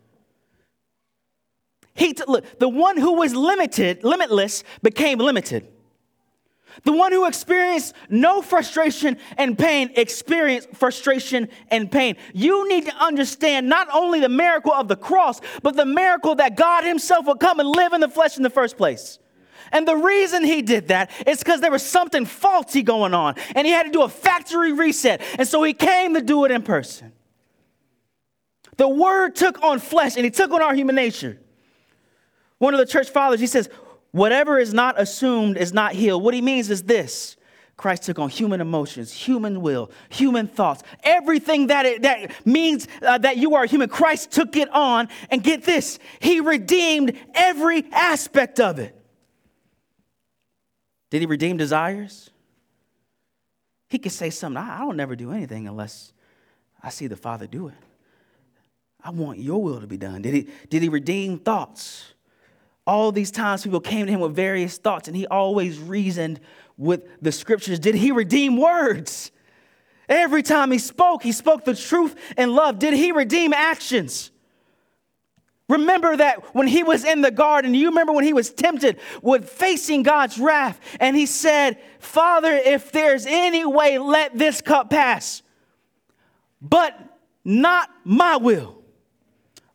He 1.94 2.12
t- 2.12 2.22
look, 2.28 2.60
the 2.60 2.68
one 2.68 2.96
who 2.96 3.14
was 3.14 3.34
limited, 3.34 4.04
limitless, 4.04 4.62
became 4.82 5.18
limited. 5.18 5.66
The 6.84 6.92
one 6.92 7.10
who 7.10 7.26
experienced 7.26 7.94
no 8.08 8.40
frustration 8.40 9.16
and 9.36 9.58
pain 9.58 9.90
experienced 9.96 10.68
frustration 10.74 11.48
and 11.72 11.90
pain. 11.90 12.16
You 12.32 12.68
need 12.68 12.86
to 12.86 12.94
understand 12.94 13.68
not 13.68 13.88
only 13.92 14.20
the 14.20 14.28
miracle 14.28 14.72
of 14.72 14.86
the 14.86 14.94
cross, 14.94 15.40
but 15.64 15.74
the 15.74 15.86
miracle 15.86 16.36
that 16.36 16.56
God 16.56 16.84
Himself 16.84 17.26
would 17.26 17.40
come 17.40 17.58
and 17.58 17.68
live 17.68 17.94
in 17.94 18.00
the 18.00 18.08
flesh 18.08 18.36
in 18.36 18.44
the 18.44 18.50
first 18.50 18.76
place. 18.76 19.18
And 19.72 19.88
the 19.88 19.96
reason 19.96 20.44
he 20.44 20.62
did 20.62 20.88
that 20.88 21.10
is 21.26 21.40
because 21.40 21.60
there 21.60 21.70
was 21.70 21.82
something 21.82 22.24
faulty 22.24 22.82
going 22.82 23.12
on, 23.12 23.34
and 23.54 23.66
he 23.66 23.72
had 23.72 23.86
to 23.86 23.92
do 23.92 24.02
a 24.02 24.08
factory 24.08 24.72
reset. 24.72 25.20
And 25.38 25.48
so 25.48 25.62
he 25.62 25.74
came 25.74 26.14
to 26.14 26.22
do 26.22 26.44
it 26.44 26.50
in 26.50 26.62
person. 26.62 27.12
The 28.78 28.88
word 28.88 29.34
took 29.34 29.62
on 29.62 29.80
flesh, 29.80 30.16
and 30.16 30.24
he 30.24 30.30
took 30.30 30.52
on 30.52 30.62
our 30.62 30.74
human 30.74 30.94
nature. 30.94 31.38
One 32.58 32.74
of 32.74 32.78
the 32.80 32.86
church 32.86 33.10
fathers, 33.10 33.40
he 33.40 33.46
says, 33.46 33.68
Whatever 34.12 34.58
is 34.58 34.72
not 34.72 34.98
assumed 34.98 35.58
is 35.58 35.74
not 35.74 35.92
healed. 35.92 36.22
What 36.22 36.32
he 36.32 36.40
means 36.40 36.70
is 36.70 36.84
this 36.84 37.36
Christ 37.76 38.04
took 38.04 38.18
on 38.18 38.30
human 38.30 38.60
emotions, 38.60 39.12
human 39.12 39.60
will, 39.60 39.90
human 40.08 40.46
thoughts, 40.46 40.82
everything 41.02 41.66
that 41.66 41.86
it, 41.86 42.02
that 42.02 42.46
means 42.46 42.88
uh, 43.02 43.18
that 43.18 43.36
you 43.36 43.56
are 43.56 43.66
human. 43.66 43.88
Christ 43.88 44.30
took 44.30 44.56
it 44.56 44.68
on, 44.70 45.08
and 45.28 45.42
get 45.42 45.64
this, 45.64 45.98
he 46.20 46.40
redeemed 46.40 47.18
every 47.34 47.84
aspect 47.92 48.60
of 48.60 48.78
it. 48.78 48.94
Did 51.10 51.20
he 51.20 51.26
redeem 51.26 51.56
desires? 51.56 52.30
He 53.88 53.98
could 53.98 54.12
say 54.12 54.30
something, 54.30 54.62
I 54.62 54.78
don't 54.80 54.96
never 54.96 55.16
do 55.16 55.32
anything 55.32 55.66
unless 55.66 56.12
I 56.82 56.90
see 56.90 57.08
the 57.08 57.16
Father 57.16 57.46
do 57.46 57.68
it. 57.68 57.74
I 59.02 59.10
want 59.10 59.38
your 59.38 59.62
will 59.62 59.80
to 59.80 59.86
be 59.86 59.96
done. 59.96 60.22
Did 60.22 60.34
he, 60.34 60.48
did 60.68 60.82
he 60.82 60.88
redeem 60.88 61.38
thoughts? 61.38 62.14
All 62.86 63.12
these 63.12 63.30
times 63.30 63.62
people 63.62 63.80
came 63.80 64.06
to 64.06 64.12
him 64.12 64.20
with 64.20 64.34
various 64.34 64.78
thoughts, 64.78 65.08
and 65.08 65.16
he 65.16 65.26
always 65.26 65.78
reasoned 65.78 66.40
with 66.76 67.04
the 67.20 67.32
scriptures. 67.32 67.78
Did 67.78 67.94
he 67.94 68.12
redeem 68.12 68.56
words? 68.56 69.30
Every 70.08 70.42
time 70.42 70.70
he 70.70 70.78
spoke, 70.78 71.22
he 71.22 71.32
spoke 71.32 71.64
the 71.64 71.74
truth 71.74 72.16
and 72.36 72.52
love. 72.52 72.78
Did 72.78 72.94
he 72.94 73.12
redeem 73.12 73.52
actions? 73.52 74.30
Remember 75.68 76.16
that 76.16 76.54
when 76.54 76.66
he 76.66 76.82
was 76.82 77.04
in 77.04 77.20
the 77.20 77.30
garden, 77.30 77.74
you 77.74 77.88
remember 77.90 78.14
when 78.14 78.24
he 78.24 78.32
was 78.32 78.50
tempted 78.50 78.98
with 79.20 79.50
facing 79.50 80.02
God's 80.02 80.38
wrath, 80.38 80.80
and 80.98 81.14
he 81.14 81.26
said, 81.26 81.78
Father, 81.98 82.52
if 82.52 82.90
there's 82.90 83.26
any 83.26 83.66
way, 83.66 83.98
let 83.98 84.36
this 84.36 84.62
cup 84.62 84.88
pass. 84.88 85.42
But 86.62 86.98
not 87.44 87.90
my 88.02 88.38
will, 88.38 88.77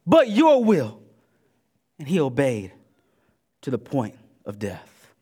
but 0.05 0.29
your 0.29 0.63
will. 0.63 1.01
And 1.99 2.07
he 2.07 2.19
obeyed 2.19 2.71
to 3.61 3.71
the 3.71 3.77
point 3.77 4.15
of 4.45 4.59
death. 4.59 5.13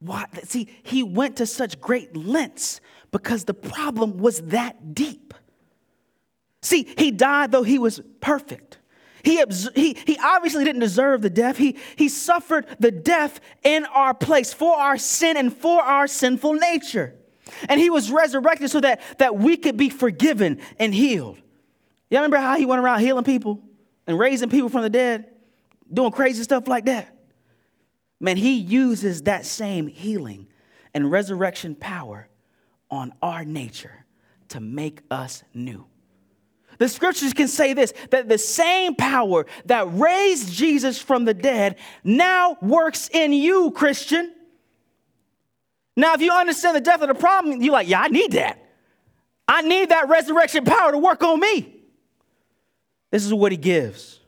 Why? 0.00 0.26
See, 0.44 0.68
he 0.82 1.02
went 1.02 1.36
to 1.36 1.46
such 1.46 1.80
great 1.80 2.16
lengths 2.16 2.80
because 3.10 3.44
the 3.44 3.54
problem 3.54 4.18
was 4.18 4.40
that 4.42 4.94
deep. 4.94 5.34
See, 6.62 6.88
he 6.96 7.10
died 7.10 7.50
though 7.52 7.62
he 7.62 7.78
was 7.78 8.00
perfect. 8.20 8.78
He, 9.24 9.42
he, 9.74 9.96
he 10.06 10.18
obviously 10.22 10.64
didn't 10.64 10.80
deserve 10.80 11.22
the 11.22 11.30
death. 11.30 11.56
He, 11.56 11.76
he 11.96 12.08
suffered 12.08 12.66
the 12.78 12.92
death 12.92 13.40
in 13.64 13.84
our 13.86 14.14
place 14.14 14.52
for 14.52 14.76
our 14.76 14.96
sin 14.96 15.36
and 15.36 15.52
for 15.54 15.82
our 15.82 16.06
sinful 16.06 16.54
nature. 16.54 17.14
And 17.68 17.80
he 17.80 17.90
was 17.90 18.10
resurrected 18.10 18.70
so 18.70 18.80
that, 18.80 19.00
that 19.18 19.36
we 19.36 19.56
could 19.56 19.76
be 19.76 19.88
forgiven 19.88 20.60
and 20.78 20.94
healed. 20.94 21.38
You 22.10 22.18
remember 22.18 22.38
how 22.38 22.56
he 22.56 22.66
went 22.66 22.80
around 22.80 23.00
healing 23.00 23.24
people 23.24 23.62
and 24.06 24.18
raising 24.18 24.48
people 24.48 24.68
from 24.68 24.82
the 24.82 24.90
dead, 24.90 25.26
doing 25.92 26.10
crazy 26.10 26.42
stuff 26.42 26.66
like 26.68 26.86
that? 26.86 27.14
Man, 28.20 28.36
he 28.36 28.54
uses 28.54 29.22
that 29.22 29.46
same 29.46 29.86
healing 29.86 30.48
and 30.94 31.10
resurrection 31.10 31.74
power 31.74 32.28
on 32.90 33.12
our 33.22 33.44
nature 33.44 34.04
to 34.48 34.60
make 34.60 35.02
us 35.10 35.44
new. 35.54 35.86
The 36.78 36.88
scriptures 36.88 37.32
can 37.32 37.48
say 37.48 37.74
this 37.74 37.92
that 38.10 38.28
the 38.28 38.38
same 38.38 38.94
power 38.94 39.46
that 39.66 39.92
raised 39.92 40.52
Jesus 40.52 40.98
from 40.98 41.24
the 41.24 41.34
dead 41.34 41.76
now 42.04 42.56
works 42.62 43.10
in 43.12 43.32
you, 43.32 43.72
Christian. 43.72 44.32
Now, 45.96 46.14
if 46.14 46.20
you 46.20 46.32
understand 46.32 46.76
the 46.76 46.80
depth 46.80 47.02
of 47.02 47.08
the 47.08 47.14
problem, 47.14 47.60
you're 47.60 47.72
like, 47.72 47.88
yeah, 47.88 48.00
I 48.00 48.08
need 48.08 48.32
that. 48.32 48.64
I 49.48 49.62
need 49.62 49.88
that 49.88 50.08
resurrection 50.08 50.64
power 50.64 50.92
to 50.92 50.98
work 50.98 51.22
on 51.24 51.40
me. 51.40 51.77
This 53.10 53.24
is 53.24 53.32
what 53.32 53.52
he 53.52 53.58
gives. 53.58 54.20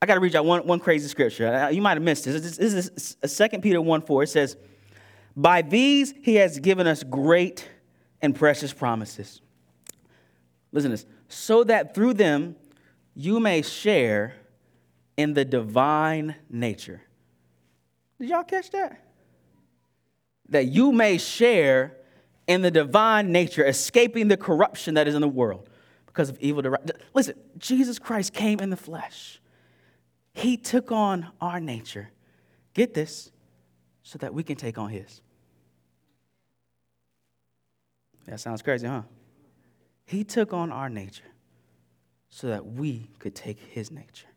I 0.00 0.06
got 0.06 0.14
to 0.14 0.20
read 0.20 0.34
you 0.34 0.42
one, 0.42 0.66
one 0.66 0.80
crazy 0.80 1.08
scripture. 1.08 1.70
You 1.70 1.80
might 1.80 1.94
have 1.94 2.02
missed 2.02 2.24
this. 2.24 2.56
This 2.56 3.16
is 3.22 3.38
2 3.38 3.60
Peter 3.60 3.80
1 3.80 4.02
4. 4.02 4.22
It 4.24 4.28
says, 4.28 4.56
By 5.36 5.62
these 5.62 6.12
he 6.22 6.34
has 6.36 6.58
given 6.58 6.86
us 6.86 7.02
great 7.02 7.68
and 8.20 8.34
precious 8.34 8.72
promises. 8.72 9.40
Listen 10.72 10.90
to 10.90 10.96
this 10.96 11.06
so 11.28 11.64
that 11.64 11.94
through 11.94 12.14
them 12.14 12.56
you 13.14 13.40
may 13.40 13.62
share 13.62 14.34
in 15.16 15.34
the 15.34 15.44
divine 15.44 16.34
nature. 16.50 17.00
Did 18.18 18.30
y'all 18.30 18.44
catch 18.44 18.70
that? 18.70 19.00
That 20.48 20.66
you 20.66 20.92
may 20.92 21.18
share 21.18 21.96
in 22.46 22.62
the 22.62 22.70
divine 22.70 23.32
nature, 23.32 23.64
escaping 23.64 24.28
the 24.28 24.36
corruption 24.36 24.94
that 24.94 25.08
is 25.08 25.14
in 25.14 25.20
the 25.20 25.28
world 25.28 25.68
because 26.12 26.28
of 26.28 26.38
evil. 26.40 26.62
Listen, 27.14 27.34
Jesus 27.58 27.98
Christ 27.98 28.32
came 28.32 28.60
in 28.60 28.70
the 28.70 28.76
flesh. 28.76 29.40
He 30.34 30.56
took 30.56 30.92
on 30.92 31.28
our 31.40 31.60
nature. 31.60 32.10
Get 32.74 32.94
this, 32.94 33.30
so 34.02 34.18
that 34.18 34.34
we 34.34 34.42
can 34.42 34.56
take 34.56 34.78
on 34.78 34.90
his. 34.90 35.20
That 38.26 38.40
sounds 38.40 38.62
crazy, 38.62 38.86
huh? 38.86 39.02
He 40.04 40.24
took 40.24 40.52
on 40.52 40.70
our 40.70 40.88
nature 40.88 41.24
so 42.28 42.48
that 42.48 42.66
we 42.66 43.08
could 43.18 43.34
take 43.34 43.58
his 43.58 43.90
nature, 43.90 44.28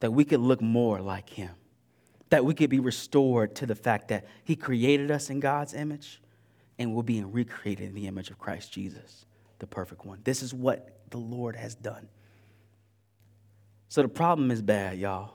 that 0.00 0.12
we 0.12 0.24
could 0.24 0.40
look 0.40 0.60
more 0.60 1.00
like 1.00 1.30
him, 1.30 1.50
that 2.30 2.44
we 2.44 2.54
could 2.54 2.70
be 2.70 2.80
restored 2.80 3.54
to 3.56 3.66
the 3.66 3.74
fact 3.74 4.08
that 4.08 4.26
he 4.44 4.56
created 4.56 5.10
us 5.10 5.30
in 5.30 5.40
God's 5.40 5.74
image 5.74 6.20
and 6.78 6.94
we're 6.94 7.02
being 7.02 7.30
recreated 7.32 7.88
in 7.88 7.94
the 7.94 8.06
image 8.06 8.30
of 8.30 8.38
Christ 8.38 8.72
Jesus, 8.72 9.26
the 9.58 9.66
perfect 9.66 10.04
one. 10.04 10.20
This 10.24 10.42
is 10.42 10.52
what 10.52 11.00
the 11.10 11.18
Lord 11.18 11.56
has 11.56 11.74
done. 11.74 12.08
So 13.88 14.02
the 14.02 14.08
problem 14.08 14.50
is 14.50 14.60
bad, 14.60 14.98
y'all, 14.98 15.34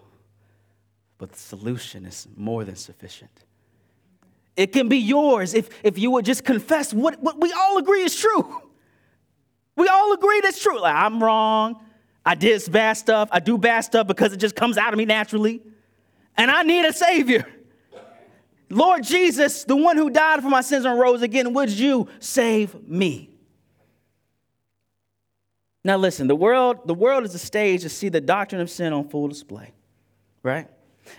but 1.17 1.32
the 1.32 1.39
solution 1.39 2.05
is 2.05 2.27
more 2.36 2.65
than 2.65 2.75
sufficient. 2.75 3.32
It 4.58 4.73
can 4.73 4.89
be 4.89 4.97
yours 4.97 5.53
if, 5.53 5.69
if 5.84 5.97
you 5.97 6.12
would 6.12 6.25
just 6.25 6.43
confess 6.43 6.93
what, 6.93 7.21
what 7.21 7.39
we 7.39 7.53
all 7.53 7.77
agree 7.77 8.01
is 8.01 8.15
true. 8.15 8.62
We 9.77 9.88
all 9.88 10.12
agree 10.12 10.41
that's 10.41 10.62
true. 10.62 10.82
Like, 10.82 10.95
I'm 10.95 11.23
wrong. 11.23 11.79
I 12.25 12.36
did 12.36 12.62
bad 12.69 12.93
stuff. 12.93 13.29
I 13.32 13.39
do 13.39 13.58
bad 13.58 13.82
stuff 13.82 14.08
because 14.08 14.34
it 14.34 14.38
just 14.38 14.55
comes 14.55 14.77
out 14.77 14.91
of 14.91 14.97
me 14.97 15.05
naturally. 15.05 15.62
And 16.36 16.51
I 16.51 16.63
need 16.63 16.84
a 16.84 16.91
Savior. 16.91 17.47
Lord 18.69 19.03
Jesus, 19.03 19.63
the 19.63 19.75
one 19.75 19.95
who 19.95 20.10
died 20.10 20.41
for 20.41 20.49
my 20.49 20.62
sins 20.62 20.86
and 20.86 20.99
rose 20.99 21.21
again, 21.21 21.53
would 21.53 21.69
you 21.69 22.08
save 22.19 22.88
me? 22.88 23.29
Now 25.89 25.97
listen, 25.97 26.28
the 26.28 26.36
world, 26.36 26.86
the 26.86 26.93
world 26.93 27.25
is 27.25 27.34
a 27.34 27.39
stage 27.39 27.82
to 27.82 27.89
see 27.89 28.10
the 28.10 28.21
doctrine 28.21 28.62
of 28.62 28.69
sin 28.69 28.93
on 28.93 29.10
full 29.10 29.28
display, 29.28 29.73
right? 30.43 30.67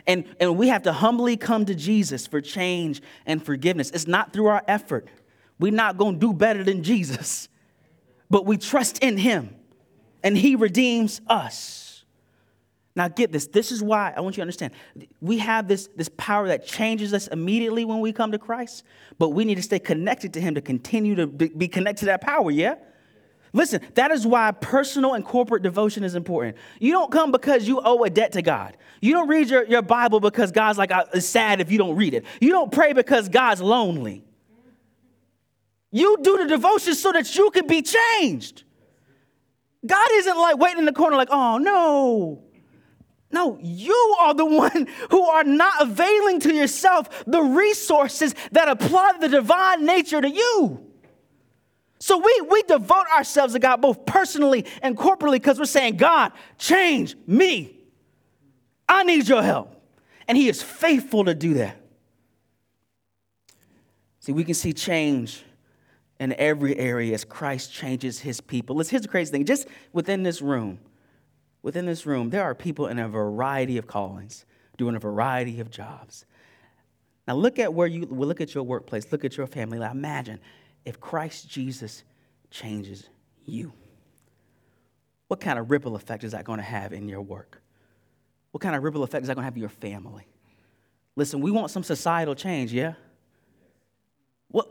And, 0.06 0.24
and 0.38 0.56
we 0.56 0.68
have 0.68 0.84
to 0.84 0.92
humbly 0.92 1.36
come 1.36 1.64
to 1.66 1.74
Jesus 1.74 2.26
for 2.26 2.40
change 2.40 3.02
and 3.26 3.44
forgiveness. 3.44 3.90
It's 3.90 4.06
not 4.06 4.32
through 4.32 4.46
our 4.46 4.62
effort. 4.68 5.08
We're 5.58 5.72
not 5.72 5.96
going 5.96 6.14
to 6.14 6.20
do 6.20 6.32
better 6.32 6.62
than 6.62 6.82
Jesus 6.82 7.48
but 8.30 8.46
we 8.46 8.56
trust 8.56 9.00
in 9.00 9.18
him 9.18 9.54
and 10.22 10.38
he 10.38 10.54
redeems 10.54 11.20
us. 11.26 12.04
Now, 12.94 13.08
get 13.08 13.32
this. 13.32 13.46
This 13.46 13.72
is 13.72 13.82
why 13.82 14.12
I 14.16 14.20
want 14.20 14.36
you 14.36 14.40
to 14.40 14.42
understand. 14.42 14.72
We 15.20 15.38
have 15.38 15.68
this, 15.68 15.88
this 15.96 16.10
power 16.16 16.48
that 16.48 16.66
changes 16.66 17.12
us 17.14 17.28
immediately 17.28 17.84
when 17.84 18.00
we 18.00 18.12
come 18.12 18.32
to 18.32 18.38
Christ, 18.38 18.84
but 19.18 19.30
we 19.30 19.44
need 19.44 19.56
to 19.56 19.62
stay 19.62 19.78
connected 19.78 20.32
to 20.34 20.40
him 20.40 20.54
to 20.54 20.60
continue 20.60 21.14
to 21.14 21.26
be 21.26 21.68
connected 21.68 22.00
to 22.00 22.06
that 22.06 22.20
power, 22.20 22.50
yeah? 22.50 22.74
Listen, 23.52 23.80
that 23.94 24.10
is 24.10 24.26
why 24.26 24.52
personal 24.52 25.14
and 25.14 25.24
corporate 25.24 25.62
devotion 25.62 26.04
is 26.04 26.14
important. 26.14 26.56
You 26.78 26.92
don't 26.92 27.10
come 27.10 27.32
because 27.32 27.66
you 27.66 27.80
owe 27.84 28.02
a 28.04 28.10
debt 28.10 28.32
to 28.32 28.42
God. 28.42 28.76
You 29.00 29.12
don't 29.12 29.28
read 29.28 29.48
your, 29.48 29.64
your 29.64 29.82
Bible 29.82 30.20
because 30.20 30.52
God's 30.52 30.78
like, 30.78 30.92
sad 31.18 31.60
if 31.60 31.70
you 31.70 31.78
don't 31.78 31.96
read 31.96 32.14
it. 32.14 32.24
You 32.40 32.50
don't 32.50 32.70
pray 32.70 32.92
because 32.92 33.28
God's 33.28 33.60
lonely. 33.60 34.24
You 35.90 36.18
do 36.22 36.38
the 36.38 36.46
devotion 36.46 36.94
so 36.94 37.10
that 37.12 37.34
you 37.34 37.50
can 37.50 37.66
be 37.66 37.82
changed. 37.82 38.62
God 39.84 40.08
isn't 40.12 40.36
like 40.36 40.58
waiting 40.58 40.80
in 40.80 40.84
the 40.84 40.92
corner, 40.92 41.16
like, 41.16 41.30
oh 41.30 41.58
no. 41.58 42.44
No, 43.32 43.58
you 43.60 44.16
are 44.20 44.34
the 44.34 44.44
one 44.44 44.86
who 45.10 45.22
are 45.24 45.44
not 45.44 45.82
availing 45.82 46.40
to 46.40 46.54
yourself 46.54 47.24
the 47.26 47.42
resources 47.42 48.34
that 48.52 48.68
apply 48.68 49.14
the 49.20 49.28
divine 49.28 49.84
nature 49.84 50.20
to 50.20 50.30
you. 50.30 50.89
So 52.00 52.16
we, 52.18 52.46
we 52.48 52.62
devote 52.62 53.06
ourselves 53.14 53.52
to 53.52 53.58
God 53.58 53.82
both 53.82 54.06
personally 54.06 54.64
and 54.82 54.96
corporately 54.96 55.34
because 55.34 55.58
we're 55.58 55.66
saying, 55.66 55.96
God, 55.96 56.32
change 56.56 57.14
me. 57.26 57.76
I 58.88 59.04
need 59.04 59.28
your 59.28 59.42
help. 59.42 59.76
And 60.26 60.36
He 60.36 60.48
is 60.48 60.62
faithful 60.62 61.26
to 61.26 61.34
do 61.34 61.54
that. 61.54 61.76
See, 64.20 64.32
we 64.32 64.44
can 64.44 64.54
see 64.54 64.72
change 64.72 65.44
in 66.20 66.34
every 66.34 66.78
area 66.78 67.14
as 67.14 67.24
Christ 67.24 67.72
changes 67.72 68.20
his 68.20 68.40
people. 68.40 68.76
Listen, 68.76 68.92
here's 68.92 69.02
the 69.02 69.08
crazy 69.08 69.32
thing 69.32 69.46
just 69.46 69.66
within 69.92 70.22
this 70.22 70.42
room, 70.42 70.78
within 71.62 71.86
this 71.86 72.04
room, 72.04 72.28
there 72.28 72.42
are 72.42 72.54
people 72.54 72.86
in 72.86 72.98
a 72.98 73.08
variety 73.08 73.78
of 73.78 73.86
callings, 73.86 74.44
doing 74.76 74.94
a 74.94 74.98
variety 74.98 75.60
of 75.60 75.70
jobs. 75.70 76.26
Now, 77.26 77.36
look 77.36 77.58
at 77.58 77.72
where 77.72 77.86
you 77.86 78.06
well, 78.10 78.28
look 78.28 78.40
at 78.42 78.54
your 78.54 78.64
workplace, 78.64 79.10
look 79.10 79.24
at 79.24 79.36
your 79.36 79.46
family. 79.46 79.78
Imagine 79.78 80.40
if 80.84 81.00
Christ 81.00 81.48
Jesus 81.48 82.04
changes 82.50 83.08
you. 83.44 83.72
What 85.28 85.40
kind 85.40 85.58
of 85.58 85.70
ripple 85.70 85.94
effect 85.94 86.24
is 86.24 86.32
that 86.32 86.44
going 86.44 86.58
to 86.58 86.64
have 86.64 86.92
in 86.92 87.08
your 87.08 87.22
work? 87.22 87.62
What 88.50 88.60
kind 88.60 88.74
of 88.74 88.82
ripple 88.82 89.02
effect 89.02 89.22
is 89.22 89.28
that 89.28 89.34
going 89.34 89.42
to 89.42 89.46
have 89.46 89.54
in 89.54 89.60
your 89.60 89.68
family? 89.68 90.26
Listen, 91.16 91.40
we 91.40 91.50
want 91.50 91.70
some 91.70 91.82
societal 91.82 92.34
change, 92.34 92.72
yeah? 92.72 92.94
What, 94.48 94.68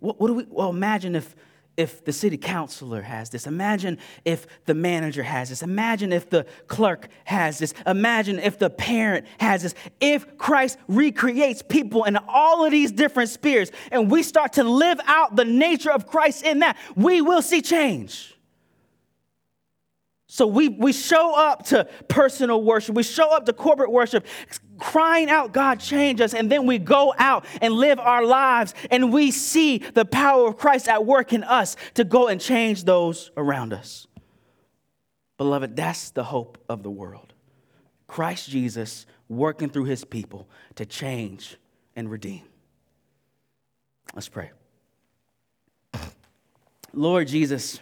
what, 0.00 0.20
what 0.20 0.28
do 0.28 0.34
we, 0.34 0.46
well, 0.48 0.70
imagine 0.70 1.14
if, 1.14 1.36
if 1.80 2.04
the 2.04 2.12
city 2.12 2.36
councilor 2.36 3.00
has 3.00 3.30
this. 3.30 3.46
Imagine 3.46 3.96
if 4.26 4.46
the 4.66 4.74
manager 4.74 5.22
has 5.22 5.48
this. 5.48 5.62
Imagine 5.62 6.12
if 6.12 6.28
the 6.28 6.44
clerk 6.68 7.08
has 7.24 7.58
this. 7.58 7.72
Imagine 7.86 8.38
if 8.38 8.58
the 8.58 8.68
parent 8.68 9.26
has 9.38 9.62
this. 9.62 9.74
If 9.98 10.36
Christ 10.36 10.78
recreates 10.88 11.62
people 11.62 12.04
in 12.04 12.18
all 12.28 12.64
of 12.66 12.70
these 12.70 12.92
different 12.92 13.30
spheres 13.30 13.72
and 13.90 14.10
we 14.10 14.22
start 14.22 14.52
to 14.54 14.64
live 14.64 15.00
out 15.06 15.36
the 15.36 15.46
nature 15.46 15.90
of 15.90 16.06
Christ 16.06 16.44
in 16.44 16.58
that, 16.58 16.76
we 16.96 17.22
will 17.22 17.42
see 17.42 17.62
change. 17.62 18.36
So 20.32 20.46
we, 20.46 20.68
we 20.68 20.92
show 20.92 21.34
up 21.34 21.64
to 21.66 21.88
personal 22.06 22.62
worship, 22.62 22.94
we 22.94 23.02
show 23.02 23.34
up 23.34 23.46
to 23.46 23.52
corporate 23.52 23.90
worship, 23.90 24.24
crying 24.78 25.28
out, 25.28 25.52
God, 25.52 25.80
change 25.80 26.20
us. 26.20 26.34
And 26.34 26.48
then 26.48 26.66
we 26.66 26.78
go 26.78 27.12
out 27.18 27.44
and 27.60 27.74
live 27.74 27.98
our 27.98 28.24
lives 28.24 28.72
and 28.92 29.12
we 29.12 29.32
see 29.32 29.78
the 29.78 30.04
power 30.04 30.46
of 30.46 30.56
Christ 30.56 30.86
at 30.86 31.04
work 31.04 31.32
in 31.32 31.42
us 31.42 31.74
to 31.94 32.04
go 32.04 32.28
and 32.28 32.40
change 32.40 32.84
those 32.84 33.32
around 33.36 33.72
us. 33.72 34.06
Beloved, 35.36 35.74
that's 35.74 36.10
the 36.10 36.22
hope 36.22 36.58
of 36.68 36.84
the 36.84 36.90
world. 36.90 37.32
Christ 38.06 38.48
Jesus 38.48 39.06
working 39.28 39.68
through 39.68 39.86
his 39.86 40.04
people 40.04 40.48
to 40.76 40.86
change 40.86 41.56
and 41.96 42.08
redeem. 42.08 42.42
Let's 44.14 44.28
pray. 44.28 44.52
Lord 46.92 47.26
Jesus, 47.26 47.80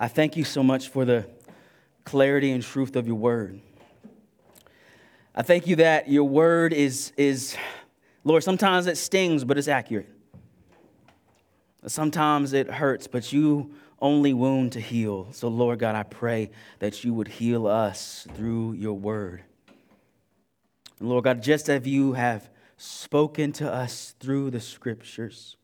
I 0.00 0.06
thank 0.06 0.36
you 0.36 0.44
so 0.44 0.62
much 0.62 0.88
for 0.88 1.04
the 1.04 1.26
clarity 2.04 2.52
and 2.52 2.62
truth 2.62 2.94
of 2.94 3.06
your 3.06 3.16
word. 3.16 3.60
I 5.34 5.42
thank 5.42 5.66
you 5.66 5.76
that 5.76 6.08
your 6.08 6.24
word 6.24 6.72
is, 6.72 7.12
is 7.16 7.56
Lord, 8.22 8.44
sometimes 8.44 8.86
it 8.86 8.96
stings, 8.96 9.44
but 9.44 9.58
it's 9.58 9.66
accurate. 9.66 10.08
Sometimes 11.86 12.52
it 12.52 12.70
hurts, 12.70 13.08
but 13.08 13.32
you 13.32 13.72
only 14.00 14.32
wound 14.32 14.72
to 14.72 14.80
heal. 14.80 15.28
So, 15.32 15.48
Lord 15.48 15.80
God, 15.80 15.96
I 15.96 16.04
pray 16.04 16.50
that 16.78 17.02
you 17.02 17.12
would 17.14 17.28
heal 17.28 17.66
us 17.66 18.26
through 18.34 18.74
your 18.74 18.94
word. 18.94 19.42
And 21.00 21.08
Lord 21.08 21.24
God, 21.24 21.42
just 21.42 21.68
as 21.68 21.86
you 21.86 22.12
have 22.12 22.48
spoken 22.76 23.50
to 23.54 23.72
us 23.72 24.14
through 24.20 24.50
the 24.50 24.60
scriptures, 24.60 25.56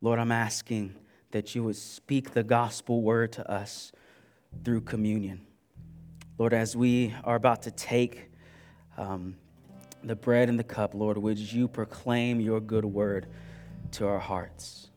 Lord, 0.00 0.18
I'm 0.18 0.32
asking 0.32 0.94
that 1.30 1.54
you 1.54 1.62
would 1.64 1.76
speak 1.76 2.32
the 2.32 2.42
gospel 2.42 3.02
word 3.02 3.32
to 3.32 3.50
us 3.50 3.92
through 4.64 4.80
communion. 4.82 5.46
Lord, 6.38 6.54
as 6.54 6.76
we 6.76 7.14
are 7.24 7.36
about 7.36 7.62
to 7.62 7.70
take 7.70 8.30
um, 8.96 9.36
the 10.04 10.14
bread 10.14 10.48
and 10.48 10.58
the 10.58 10.64
cup, 10.64 10.94
Lord, 10.94 11.18
would 11.18 11.38
you 11.38 11.68
proclaim 11.68 12.40
your 12.40 12.60
good 12.60 12.84
word 12.84 13.26
to 13.92 14.06
our 14.06 14.18
hearts? 14.18 14.88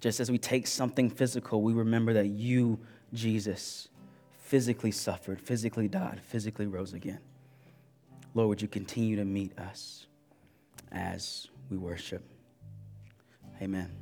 Just 0.00 0.18
as 0.18 0.30
we 0.30 0.38
take 0.38 0.66
something 0.66 1.08
physical, 1.08 1.62
we 1.62 1.72
remember 1.72 2.12
that 2.14 2.26
you, 2.26 2.80
Jesus, 3.14 3.88
physically 4.40 4.90
suffered, 4.90 5.40
physically 5.40 5.88
died, 5.88 6.20
physically 6.26 6.66
rose 6.66 6.92
again. 6.92 7.20
Lord, 8.34 8.48
would 8.48 8.62
you 8.62 8.68
continue 8.68 9.16
to 9.16 9.24
meet 9.24 9.56
us 9.58 10.06
as 10.90 11.48
we 11.70 11.76
worship? 11.76 12.22
Amen. 13.60 14.01